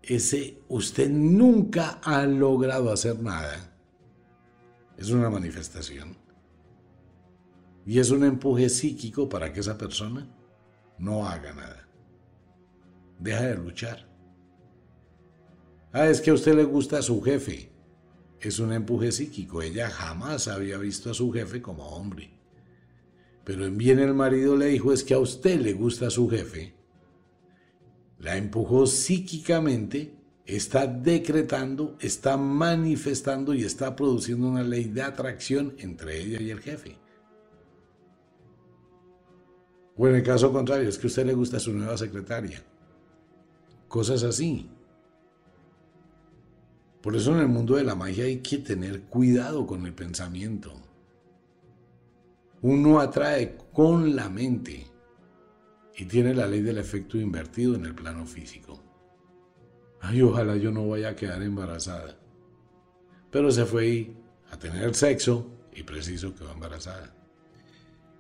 ese 0.02 0.58
usted 0.68 1.08
nunca 1.08 2.00
ha 2.02 2.24
logrado 2.26 2.92
hacer 2.92 3.22
nada, 3.22 3.72
es 4.96 5.10
una 5.10 5.30
manifestación. 5.30 6.16
Y 7.86 7.98
es 7.98 8.10
un 8.10 8.24
empuje 8.24 8.68
psíquico 8.68 9.28
para 9.28 9.52
que 9.52 9.60
esa 9.60 9.78
persona 9.78 10.28
no 10.98 11.26
haga 11.26 11.52
nada. 11.54 11.88
Deja 13.18 13.42
de 13.42 13.56
luchar. 13.56 14.06
Ah, 15.92 16.06
es 16.06 16.20
que 16.20 16.30
a 16.30 16.34
usted 16.34 16.54
le 16.54 16.64
gusta 16.64 16.98
a 16.98 17.02
su 17.02 17.20
jefe. 17.22 17.70
Es 18.40 18.58
un 18.58 18.72
empuje 18.72 19.12
psíquico. 19.12 19.62
Ella 19.62 19.90
jamás 19.90 20.48
había 20.48 20.78
visto 20.78 21.10
a 21.10 21.14
su 21.14 21.30
jefe 21.30 21.60
como 21.60 21.86
hombre. 21.88 22.30
Pero 23.44 23.66
en 23.66 23.76
bien 23.76 23.98
el 23.98 24.14
marido 24.14 24.56
le 24.56 24.66
dijo, 24.66 24.92
es 24.92 25.04
que 25.04 25.14
a 25.14 25.18
usted 25.18 25.60
le 25.60 25.72
gusta 25.72 26.10
su 26.10 26.28
jefe 26.28 26.80
la 28.20 28.36
empujó 28.36 28.86
psíquicamente, 28.86 30.14
está 30.44 30.86
decretando, 30.86 31.96
está 32.00 32.36
manifestando 32.36 33.54
y 33.54 33.64
está 33.64 33.96
produciendo 33.96 34.48
una 34.48 34.62
ley 34.62 34.84
de 34.84 35.02
atracción 35.02 35.74
entre 35.78 36.20
ella 36.20 36.40
y 36.40 36.50
el 36.50 36.60
jefe. 36.60 36.96
O 39.96 40.06
en 40.06 40.16
el 40.16 40.22
caso 40.22 40.52
contrario, 40.52 40.88
es 40.88 40.98
que 40.98 41.06
a 41.06 41.08
usted 41.08 41.26
le 41.26 41.34
gusta 41.34 41.58
su 41.58 41.72
nueva 41.72 41.96
secretaria. 41.96 42.62
Cosas 43.88 44.22
así. 44.22 44.68
Por 47.02 47.16
eso 47.16 47.34
en 47.34 47.40
el 47.40 47.48
mundo 47.48 47.76
de 47.76 47.84
la 47.84 47.94
magia 47.94 48.24
hay 48.24 48.38
que 48.38 48.58
tener 48.58 49.02
cuidado 49.02 49.66
con 49.66 49.86
el 49.86 49.94
pensamiento. 49.94 50.72
Uno 52.62 53.00
atrae 53.00 53.56
con 53.72 54.14
la 54.14 54.28
mente 54.28 54.86
y 55.96 56.04
tiene 56.04 56.34
la 56.34 56.46
ley 56.46 56.60
del 56.60 56.78
efecto 56.78 57.18
invertido 57.18 57.74
en 57.74 57.86
el 57.86 57.94
plano 57.94 58.26
físico. 58.26 58.82
Ay, 60.00 60.20
ojalá 60.22 60.56
yo 60.56 60.70
no 60.70 60.88
vaya 60.88 61.10
a 61.10 61.16
quedar 61.16 61.42
embarazada. 61.42 62.18
Pero 63.30 63.50
se 63.50 63.64
fue 63.64 64.12
a 64.50 64.58
tener 64.58 64.94
sexo 64.94 65.46
y 65.74 65.82
preciso 65.82 66.34
quedó 66.34 66.52
embarazada. 66.52 67.14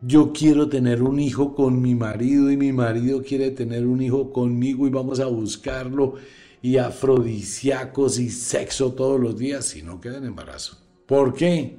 Yo 0.02 0.32
quiero 0.32 0.70
tener 0.70 1.02
un 1.02 1.20
hijo 1.20 1.54
con 1.54 1.82
mi 1.82 1.94
marido 1.94 2.50
y 2.50 2.56
mi 2.56 2.72
marido 2.72 3.22
quiere 3.22 3.50
tener 3.50 3.86
un 3.86 4.00
hijo 4.00 4.32
conmigo 4.32 4.86
y 4.86 4.90
vamos 4.90 5.20
a 5.20 5.26
buscarlo 5.26 6.14
y 6.62 6.76
afrodisíacos 6.76 8.18
y 8.18 8.30
sexo 8.30 8.92
todos 8.92 9.20
los 9.20 9.36
días 9.36 9.74
y 9.76 9.82
no 9.82 10.00
queda 10.00 10.18
en 10.18 10.26
embarazo. 10.26 10.78
¿Por 11.06 11.34
qué? 11.34 11.78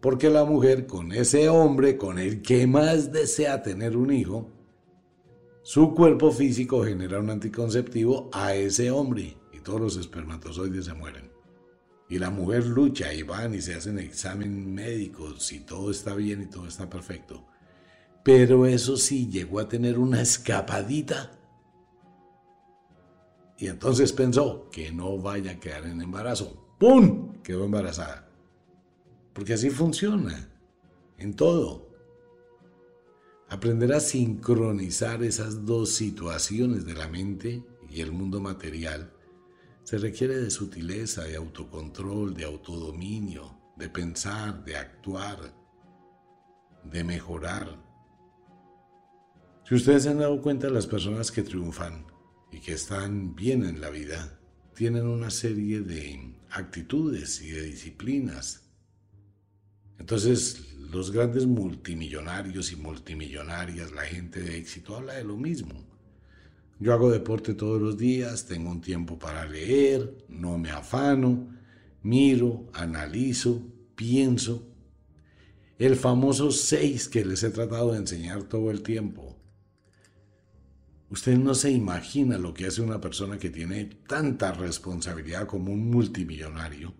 Porque 0.00 0.30
la 0.30 0.44
mujer 0.44 0.86
con 0.86 1.12
ese 1.12 1.48
hombre 1.48 1.96
con 1.96 2.18
el 2.18 2.42
que 2.42 2.66
más 2.66 3.12
desea 3.12 3.62
tener 3.62 3.96
un 3.96 4.12
hijo 4.12 4.50
su 5.66 5.94
cuerpo 5.94 6.30
físico 6.30 6.84
genera 6.84 7.20
un 7.20 7.30
anticonceptivo 7.30 8.28
a 8.34 8.54
ese 8.54 8.90
hombre 8.90 9.38
y 9.50 9.60
todos 9.60 9.80
los 9.80 9.96
espermatozoides 9.96 10.84
se 10.84 10.92
mueren. 10.92 11.30
Y 12.06 12.18
la 12.18 12.28
mujer 12.28 12.66
lucha 12.66 13.14
y 13.14 13.22
van 13.22 13.54
y 13.54 13.62
se 13.62 13.74
hacen 13.74 13.98
examen 13.98 14.74
médico 14.74 15.40
si 15.40 15.60
todo 15.60 15.90
está 15.90 16.14
bien 16.14 16.42
y 16.42 16.50
todo 16.50 16.68
está 16.68 16.90
perfecto. 16.90 17.46
Pero 18.22 18.66
eso 18.66 18.98
sí, 18.98 19.30
llegó 19.30 19.58
a 19.58 19.66
tener 19.66 19.98
una 19.98 20.20
escapadita. 20.20 21.30
Y 23.58 23.68
entonces 23.68 24.12
pensó 24.12 24.68
que 24.70 24.90
no 24.90 25.18
vaya 25.18 25.52
a 25.52 25.60
quedar 25.60 25.86
en 25.86 26.00
embarazo. 26.00 26.74
¡Pum! 26.78 27.40
Quedó 27.42 27.64
embarazada. 27.64 28.28
Porque 29.32 29.54
así 29.54 29.70
funciona. 29.70 30.50
En 31.18 31.34
todo. 31.34 31.90
Aprender 33.48 33.92
a 33.92 34.00
sincronizar 34.00 35.22
esas 35.22 35.64
dos 35.64 35.90
situaciones 35.90 36.84
de 36.84 36.94
la 36.94 37.08
mente 37.08 37.64
y 37.88 38.00
el 38.00 38.10
mundo 38.10 38.40
material 38.40 39.12
se 39.84 39.98
requiere 39.98 40.36
de 40.36 40.50
sutileza, 40.50 41.24
de 41.24 41.36
autocontrol, 41.36 42.34
de 42.34 42.44
autodominio, 42.44 43.60
de 43.76 43.88
pensar, 43.90 44.64
de 44.64 44.76
actuar, 44.76 45.54
de 46.82 47.04
mejorar. 47.04 47.78
Si 49.64 49.74
ustedes 49.74 50.02
se 50.02 50.08
han 50.08 50.18
dado 50.18 50.40
cuenta, 50.42 50.68
las 50.70 50.86
personas 50.86 51.30
que 51.30 51.42
triunfan 51.42 52.13
y 52.54 52.60
que 52.60 52.72
están 52.72 53.34
bien 53.34 53.64
en 53.64 53.80
la 53.80 53.90
vida 53.90 54.38
tienen 54.74 55.06
una 55.08 55.30
serie 55.30 55.80
de 55.80 56.34
actitudes 56.50 57.42
y 57.42 57.50
de 57.50 57.62
disciplinas. 57.62 58.62
Entonces, 59.98 60.72
los 60.92 61.10
grandes 61.10 61.46
multimillonarios 61.46 62.70
y 62.70 62.76
multimillonarias, 62.76 63.90
la 63.90 64.02
gente 64.02 64.40
de 64.40 64.56
éxito, 64.56 64.94
habla 64.96 65.14
de 65.14 65.24
lo 65.24 65.36
mismo. 65.36 65.84
Yo 66.78 66.92
hago 66.92 67.10
deporte 67.10 67.54
todos 67.54 67.82
los 67.82 67.98
días, 67.98 68.46
tengo 68.46 68.70
un 68.70 68.80
tiempo 68.80 69.18
para 69.18 69.46
leer, 69.46 70.24
no 70.28 70.56
me 70.56 70.70
afano, 70.70 71.48
miro, 72.02 72.68
analizo, 72.72 73.62
pienso. 73.96 74.68
El 75.78 75.96
famoso 75.96 76.52
seis 76.52 77.08
que 77.08 77.24
les 77.24 77.42
he 77.42 77.50
tratado 77.50 77.92
de 77.92 77.98
enseñar 77.98 78.44
todo 78.44 78.70
el 78.70 78.82
tiempo. 78.82 79.36
Usted 81.14 81.38
no 81.38 81.54
se 81.54 81.70
imagina 81.70 82.38
lo 82.38 82.52
que 82.52 82.66
hace 82.66 82.82
una 82.82 83.00
persona 83.00 83.38
que 83.38 83.48
tiene 83.48 83.84
tanta 83.84 84.50
responsabilidad 84.50 85.46
como 85.46 85.72
un 85.72 85.88
multimillonario 85.88 86.92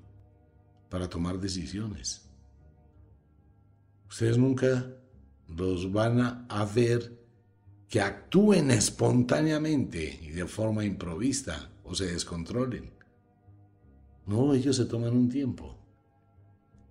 para 0.88 1.09
tomar 1.09 1.40
decisiones. 1.40 2.24
Ustedes 4.09 4.38
nunca 4.38 4.87
los 5.48 5.92
van 5.92 6.46
a 6.48 6.64
ver 6.72 7.27
que 7.88 8.00
actúen 8.00 8.70
espontáneamente 8.70 10.20
y 10.22 10.29
de 10.29 10.46
forma 10.46 10.85
improvista 10.85 11.72
o 11.83 11.92
se 11.92 12.07
descontrolen. 12.07 12.92
No, 14.29 14.55
ellos 14.55 14.77
se 14.77 14.85
toman 14.85 15.12
un 15.12 15.29
tiempo. 15.29 15.77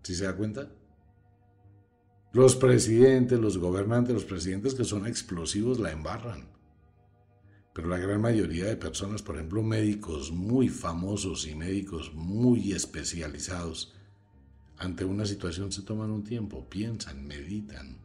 ¿Sí 0.01 0.13
se 0.13 0.25
da 0.25 0.35
cuenta? 0.35 0.69
Los 2.33 2.57
presidentes, 2.57 3.39
los 3.39 3.57
gobernantes, 3.57 4.13
los 4.13 4.25
presidentes 4.25 4.73
que 4.73 4.83
son 4.83 5.07
explosivos 5.07 5.79
la 5.79 5.93
embarran. 5.93 6.51
Pero 7.73 7.87
la 7.87 7.97
gran 7.97 8.21
mayoría 8.21 8.65
de 8.65 8.77
personas, 8.77 9.23
por 9.23 9.35
ejemplo, 9.35 9.63
médicos 9.63 10.31
muy 10.31 10.69
famosos 10.69 11.47
y 11.47 11.55
médicos 11.55 12.13
muy 12.13 12.71
especializados, 12.71 13.95
ante 14.77 15.05
una 15.05 15.25
situación 15.25 15.71
se 15.71 15.81
toman 15.81 16.11
un 16.11 16.23
tiempo, 16.23 16.69
piensan, 16.69 17.25
meditan, 17.25 17.97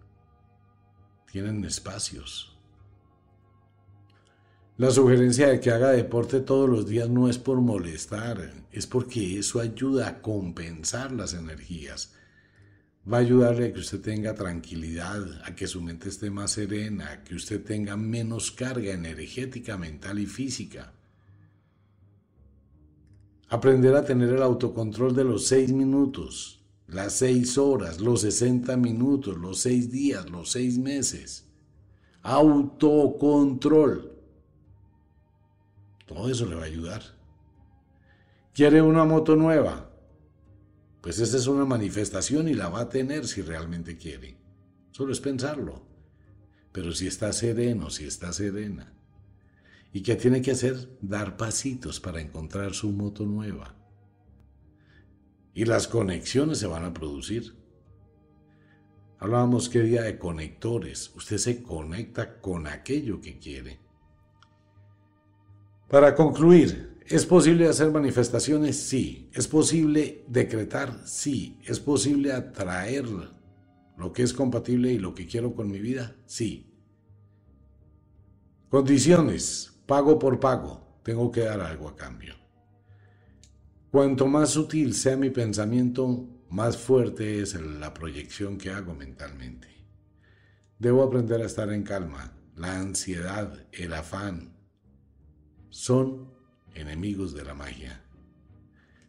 tienen 1.31 1.65
espacios. 1.65 2.57
La 4.79 4.91
sugerencia 4.91 5.49
de 5.49 5.61
que 5.61 5.71
haga 5.71 5.91
deporte 5.91 6.41
todos 6.41 6.69
los 6.69 6.87
días 6.87 7.09
no 7.11 7.29
es 7.29 7.37
por 7.37 7.61
molestar, 7.61 8.53
es 8.71 8.87
porque 8.87 9.39
eso 9.39 9.61
ayuda 9.61 10.09
a 10.09 10.23
compensar 10.23 11.13
las 11.13 11.35
energías 11.35 12.15
va 13.11 13.19
a 13.19 13.21
ayudarle 13.21 13.67
a 13.67 13.73
que 13.73 13.81
usted 13.81 14.01
tenga 14.01 14.35
tranquilidad, 14.35 15.23
a 15.45 15.55
que 15.55 15.67
su 15.67 15.81
mente 15.81 16.09
esté 16.11 16.31
más 16.31 16.53
serena, 16.53 17.11
a 17.11 17.25
que 17.25 17.35
usted 17.35 17.65
tenga 17.65 17.97
menos 17.97 18.51
carga 18.51 18.93
energética, 18.93 19.79
mental 19.79 20.19
y 20.19 20.27
física. 20.27 20.93
Aprender 23.49 23.95
a 23.95 24.05
tener 24.05 24.29
el 24.29 24.43
autocontrol 24.43 25.15
de 25.15 25.25
los 25.25 25.47
seis 25.47 25.73
minutos, 25.73 26.61
las 26.87 27.15
seis 27.15 27.57
horas, 27.57 27.99
los 27.99 28.21
sesenta 28.21 28.77
minutos, 28.77 29.39
los 29.39 29.61
seis 29.61 29.91
días, 29.91 30.29
los 30.29 30.51
seis 30.51 30.77
meses. 30.77 31.47
Autocontrol. 32.23 34.13
Todo 36.05 36.29
eso 36.29 36.45
le 36.45 36.57
va 36.57 36.63
a 36.63 36.67
ayudar. 36.67 37.03
¿Quiere 38.53 38.83
una 38.83 39.05
moto 39.05 39.35
nueva? 39.35 39.88
Pues 41.09 41.21
esa 41.21 41.39
es 41.39 41.47
una 41.47 41.65
manifestación 41.65 42.49
y 42.49 42.53
la 42.53 42.69
va 42.69 42.81
a 42.81 42.89
tener 42.91 43.27
si 43.27 43.41
realmente 43.41 43.97
quiere. 43.97 44.37
Solo 44.91 45.15
es 45.15 45.21
pensarlo. 45.21 45.81
Pero 46.71 46.93
si 46.93 47.07
está 47.07 47.33
sereno, 47.33 47.89
si 47.89 48.05
está 48.05 48.31
serena. 48.31 48.93
¿Y 49.91 50.03
qué 50.03 50.17
tiene 50.17 50.43
que 50.43 50.51
hacer? 50.51 50.99
Dar 51.01 51.39
pasitos 51.39 51.99
para 51.99 52.21
encontrar 52.21 52.75
su 52.75 52.91
moto 52.91 53.25
nueva. 53.25 53.75
Y 55.55 55.65
las 55.65 55.89
conexiones 55.89 56.59
se 56.59 56.67
van 56.67 56.85
a 56.85 56.93
producir. 56.93 57.57
Hablábamos 59.19 59.71
que 59.71 59.81
día 59.81 60.03
de 60.03 60.19
conectores. 60.19 61.11
Usted 61.17 61.39
se 61.39 61.63
conecta 61.63 62.39
con 62.39 62.67
aquello 62.67 63.23
que 63.23 63.39
quiere. 63.39 63.81
Para 65.89 66.15
concluir, 66.15 66.98
¿Es 67.09 67.25
posible 67.25 67.67
hacer 67.67 67.91
manifestaciones? 67.91 68.77
Sí. 68.77 69.31
¿Es 69.33 69.49
posible 69.49 70.27
decretar? 70.29 71.07
Sí. 71.07 71.59
¿Es 71.65 71.81
posible 71.81 72.33
atraer 72.33 73.07
lo 73.97 74.13
que 74.13 74.23
es 74.23 74.35
compatible 74.35 74.93
y 74.93 74.99
lo 74.99 75.15
que 75.15 75.27
quiero 75.27 75.55
con 75.55 75.71
mi 75.71 75.81
vida? 75.81 76.15
Sí. 76.27 76.71
Condiciones. 78.69 79.73
Pago 79.87 80.19
por 80.19 80.39
pago. 80.39 81.01
Tengo 81.03 81.33
que 81.33 81.41
dar 81.41 81.63
algo 81.63 81.89
a 81.89 81.97
cambio. 81.97 82.35
Cuanto 83.91 84.27
más 84.27 84.51
sutil 84.51 84.93
sea 84.93 85.17
mi 85.17 85.31
pensamiento, 85.31 86.29
más 86.51 86.77
fuerte 86.77 87.41
es 87.41 87.55
la 87.55 87.95
proyección 87.95 88.59
que 88.59 88.69
hago 88.69 88.95
mentalmente. 88.95 89.69
Debo 90.79 91.03
aprender 91.03 91.41
a 91.41 91.47
estar 91.47 91.73
en 91.73 91.85
calma. 91.85 92.37
La 92.55 92.79
ansiedad, 92.79 93.67
el 93.73 93.95
afán, 93.95 94.59
son 95.71 96.38
enemigos 96.81 97.35
de 97.35 97.45
la 97.45 97.55
magia. 97.55 98.03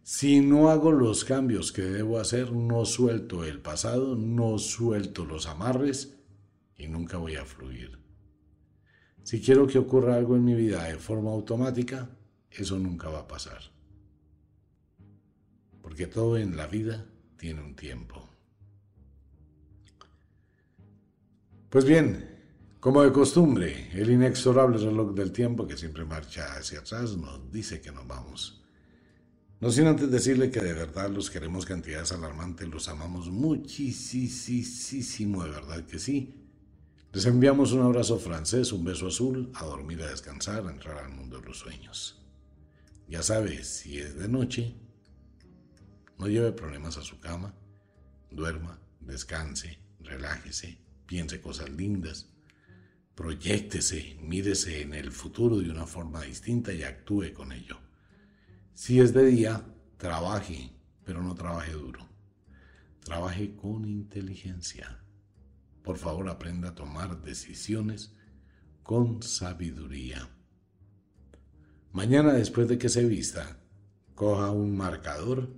Si 0.04 0.42
no 0.42 0.70
hago 0.70 0.92
los 0.92 1.24
cambios 1.24 1.72
que 1.72 1.84
debo 1.84 2.20
hacer, 2.20 2.52
no 2.52 2.86
suelto 2.86 3.44
el 3.44 3.62
pasado, 3.62 4.16
no 4.16 4.58
suelto 4.58 5.26
los 5.26 5.46
amarres 5.46 6.18
y 6.78 6.88
nunca 6.88 7.18
voy 7.18 7.36
a 7.36 7.46
fluir. 7.46 8.00
Si 9.24 9.40
quiero 9.42 9.68
que 9.68 9.78
ocurra 9.78 10.16
algo 10.16 10.36
en 10.36 10.46
mi 10.46 10.56
vida 10.56 10.86
de 10.86 10.96
forma 10.96 11.30
automática, 11.30 12.10
eso 12.50 12.80
nunca 12.80 13.10
va 13.10 13.20
a 13.20 13.28
pasar. 13.28 13.62
Porque 15.82 16.08
todo 16.08 16.38
en 16.38 16.58
la 16.58 16.66
vida 16.66 17.06
tiene 17.38 17.62
un 17.62 17.76
tiempo. 17.76 18.28
Pues 21.70 21.86
bien, 21.86 22.29
como 22.80 23.04
de 23.04 23.12
costumbre, 23.12 23.90
el 23.92 24.10
inexorable 24.10 24.78
reloj 24.78 25.14
del 25.14 25.34
tiempo 25.34 25.68
que 25.68 25.76
siempre 25.76 26.06
marcha 26.06 26.54
hacia 26.54 26.80
atrás 26.80 27.18
nos 27.18 27.52
dice 27.52 27.82
que 27.82 27.92
nos 27.92 28.08
vamos. 28.08 28.64
No 29.60 29.70
sin 29.70 29.88
antes 29.88 30.10
decirle 30.10 30.50
que 30.50 30.62
de 30.62 30.72
verdad 30.72 31.10
los 31.10 31.30
queremos 31.30 31.66
cantidades 31.66 32.14
alarmantes, 32.14 32.70
los 32.70 32.88
amamos 32.88 33.30
muchísimo, 33.30 34.24
de 35.44 35.50
verdad 35.50 35.86
que 35.86 36.00
sí. 36.00 36.34
Les 37.12 37.26
enviamos 37.26 37.74
un 37.74 37.82
abrazo 37.82 38.18
francés, 38.18 38.72
un 38.72 38.86
beso 38.86 39.08
azul, 39.08 39.52
a 39.56 39.66
dormir, 39.66 40.02
a 40.02 40.08
descansar, 40.08 40.66
a 40.66 40.72
entrar 40.72 41.00
al 41.00 41.10
mundo 41.10 41.42
de 41.42 41.48
los 41.48 41.58
sueños. 41.58 42.24
Ya 43.10 43.22
sabes, 43.24 43.68
si 43.68 44.00
es 44.00 44.16
de 44.18 44.30
noche, 44.30 44.74
no 46.18 46.28
lleve 46.28 46.54
problemas 46.54 46.96
a 46.96 47.02
su 47.02 47.20
cama, 47.20 47.54
duerma, 48.32 48.80
descanse, 49.02 49.80
relájese, 50.00 50.78
piense 51.06 51.42
cosas 51.42 51.70
lindas 51.72 52.29
Proyéctese, 53.20 54.16
mírese 54.22 54.82
en 54.82 54.94
el 54.94 55.12
futuro 55.12 55.58
de 55.58 55.70
una 55.70 55.86
forma 55.86 56.22
distinta 56.22 56.72
y 56.72 56.84
actúe 56.84 57.34
con 57.34 57.52
ello. 57.52 57.78
Si 58.74 59.02
es 59.02 59.14
de 59.14 59.26
día, 59.26 59.66
trabaje, 59.98 60.72
pero 61.04 61.22
no 61.22 61.36
trabaje 61.36 61.74
duro. 61.74 62.08
Trabaje 63.04 63.58
con 63.58 63.84
inteligencia. 63.84 65.04
Por 65.84 65.98
favor, 65.98 66.30
aprenda 66.30 66.70
a 66.70 66.76
tomar 66.76 67.22
decisiones 67.22 68.16
con 68.84 69.22
sabiduría. 69.22 70.30
Mañana, 71.92 72.32
después 72.32 72.70
de 72.70 72.78
que 72.78 72.88
se 72.88 73.04
vista, 73.04 73.60
coja 74.16 74.50
un 74.52 74.78
marcador 74.78 75.50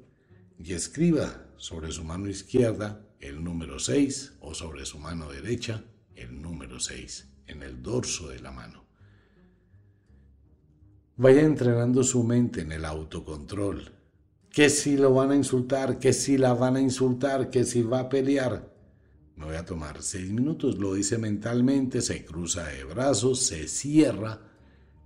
y 0.57 0.73
escriba 0.73 1.45
sobre 1.57 1.91
su 1.91 2.03
mano 2.03 2.27
izquierda 2.27 3.07
el 3.19 3.43
número 3.43 3.77
6 3.77 4.37
o 4.39 4.55
sobre 4.55 4.83
su 4.87 4.97
mano 4.97 5.29
derecha 5.31 5.83
el 6.15 6.41
número 6.41 6.79
6 6.79 7.27
en 7.51 7.63
el 7.63 7.81
dorso 7.81 8.29
de 8.29 8.39
la 8.39 8.51
mano. 8.51 8.85
Vaya 11.17 11.41
entrenando 11.41 12.03
su 12.03 12.23
mente 12.23 12.61
en 12.61 12.71
el 12.71 12.85
autocontrol. 12.85 13.91
Que 14.49 14.69
si 14.69 14.97
lo 14.97 15.13
van 15.13 15.31
a 15.31 15.35
insultar, 15.35 15.99
que 15.99 16.13
si 16.13 16.37
la 16.37 16.53
van 16.53 16.75
a 16.75 16.81
insultar, 16.81 17.49
que 17.49 17.63
si 17.63 17.83
va 17.83 18.01
a 18.01 18.09
pelear. 18.09 18.73
Me 19.35 19.45
voy 19.45 19.55
a 19.55 19.65
tomar 19.65 20.01
seis 20.01 20.31
minutos, 20.31 20.77
lo 20.77 20.93
dice 20.93 21.17
mentalmente, 21.17 22.01
se 22.01 22.25
cruza 22.25 22.65
de 22.65 22.83
brazos, 22.83 23.39
se 23.39 23.67
cierra 23.67 24.41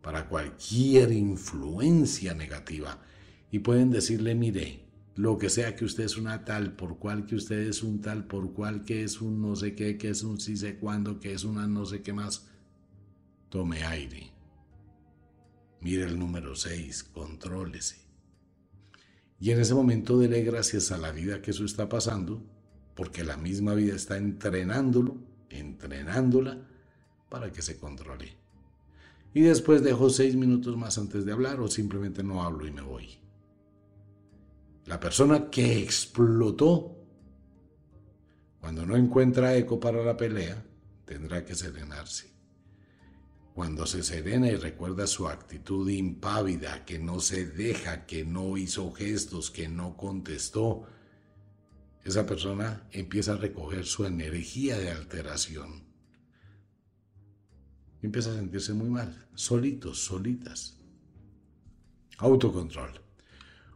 para 0.01 0.27
cualquier 0.27 1.12
influencia 1.12 2.34
negativa. 2.34 3.01
Y 3.51 3.60
pueden 3.60 3.91
decirle, 3.91 4.36
mire, 4.36 4.85
lo 5.15 5.38
que 5.38 5.49
sea 5.49 5.75
que 5.75 5.86
usted 5.86 6.04
es 6.04 6.17
una 6.17 6.43
tal, 6.43 6.75
por 6.75 6.99
cual 6.99 7.25
que 7.25 7.36
usted 7.36 7.60
es 7.60 7.84
un 7.84 8.01
tal, 8.01 8.28
por 8.28 8.51
cual 8.51 8.84
que 8.84 9.04
es 9.04 9.21
un 9.21 9.41
no 9.41 9.56
sé 9.56 9.73
qué, 9.73 9.97
que 9.97 10.10
es 10.10 10.23
un 10.23 10.41
sí 10.41 10.58
sé 10.58 10.78
cuándo, 10.78 11.21
que 11.21 11.34
es 11.34 11.45
una 11.45 11.67
no 11.67 11.86
sé 11.86 12.01
qué 12.01 12.12
más. 12.12 12.47
Tome 13.47 13.84
aire. 13.86 14.34
Mire 15.80 16.04
el 16.04 16.19
número 16.19 16.56
6, 16.56 17.04
contrólese. 17.06 17.95
Y 19.39 19.51
en 19.51 19.60
ese 19.62 19.73
momento 19.73 20.19
dele 20.19 20.43
gracias 20.43 20.91
a 20.91 20.97
la 20.97 21.12
vida 21.12 21.41
que 21.41 21.51
eso 21.51 21.63
está 21.63 21.88
pasando, 21.88 22.43
porque 22.93 23.23
la 23.23 23.38
misma 23.38 23.73
vida 23.73 23.95
está 23.95 24.17
entrenándolo, 24.17 25.17
entrenándola, 25.49 26.67
para 27.30 27.54
que 27.54 27.62
se 27.62 27.78
controle. 27.78 28.34
Y 29.34 29.41
después 29.41 29.84
dejo 29.84 30.09
seis 30.09 30.36
minutos 30.36 30.76
más 30.76 30.97
antes 30.97 31.26
de 31.26 31.32
hablar 31.32 31.61
o 31.61 31.68
simplemente 31.70 32.24
no 32.24 32.43
hablo 32.43 32.68
y 32.68 32.72
me 32.72 32.82
voy. 32.82 33.24
La 34.86 34.99
persona 34.99 35.49
que 35.49 35.79
explotó, 35.79 36.95
cuando 38.59 38.86
no 38.86 38.95
encuentra 38.95 39.55
eco 39.55 39.79
para 39.79 40.03
la 40.03 40.15
pelea, 40.15 40.63
tendrá 41.05 41.43
que 41.43 41.55
serenarse. 41.55 42.33
Cuando 43.55 43.88
se 43.88 44.03
serena 44.03 44.47
y 44.47 44.57
recuerda 44.57 45.07
su 45.07 45.27
actitud 45.27 45.89
impávida, 45.89 46.86
que 46.86 46.99
no 46.99 47.19
se 47.19 47.47
deja, 47.47 48.05
que 48.05 48.25
no 48.25 48.57
hizo 48.57 48.91
gestos, 48.91 49.49
que 49.49 49.67
no 49.67 49.97
contestó, 49.97 50.83
esa 52.03 52.27
persona 52.27 52.88
empieza 52.91 53.33
a 53.33 53.38
recoger 53.38 53.86
su 53.86 54.05
energía 54.05 54.77
de 54.77 54.91
alteración. 54.91 55.83
empieza 58.03 58.29
a 58.31 58.36
sentirse 58.36 58.73
muy 58.73 58.89
mal, 58.89 59.27
solitos, 59.33 59.97
solitas. 60.03 60.77
Autocontrol. 62.19 63.05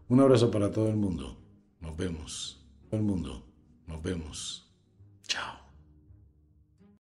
Un 0.09 0.19
abrazo 0.19 0.49
para 0.49 0.71
todo 0.71 0.89
el 0.89 0.95
mundo. 0.95 1.37
Nos 1.81 1.95
vemos. 1.95 2.65
Todo 2.89 2.99
el 2.99 3.05
mundo. 3.05 3.45
Nos 3.85 4.01
vemos. 4.01 4.73
Chao. 5.27 5.58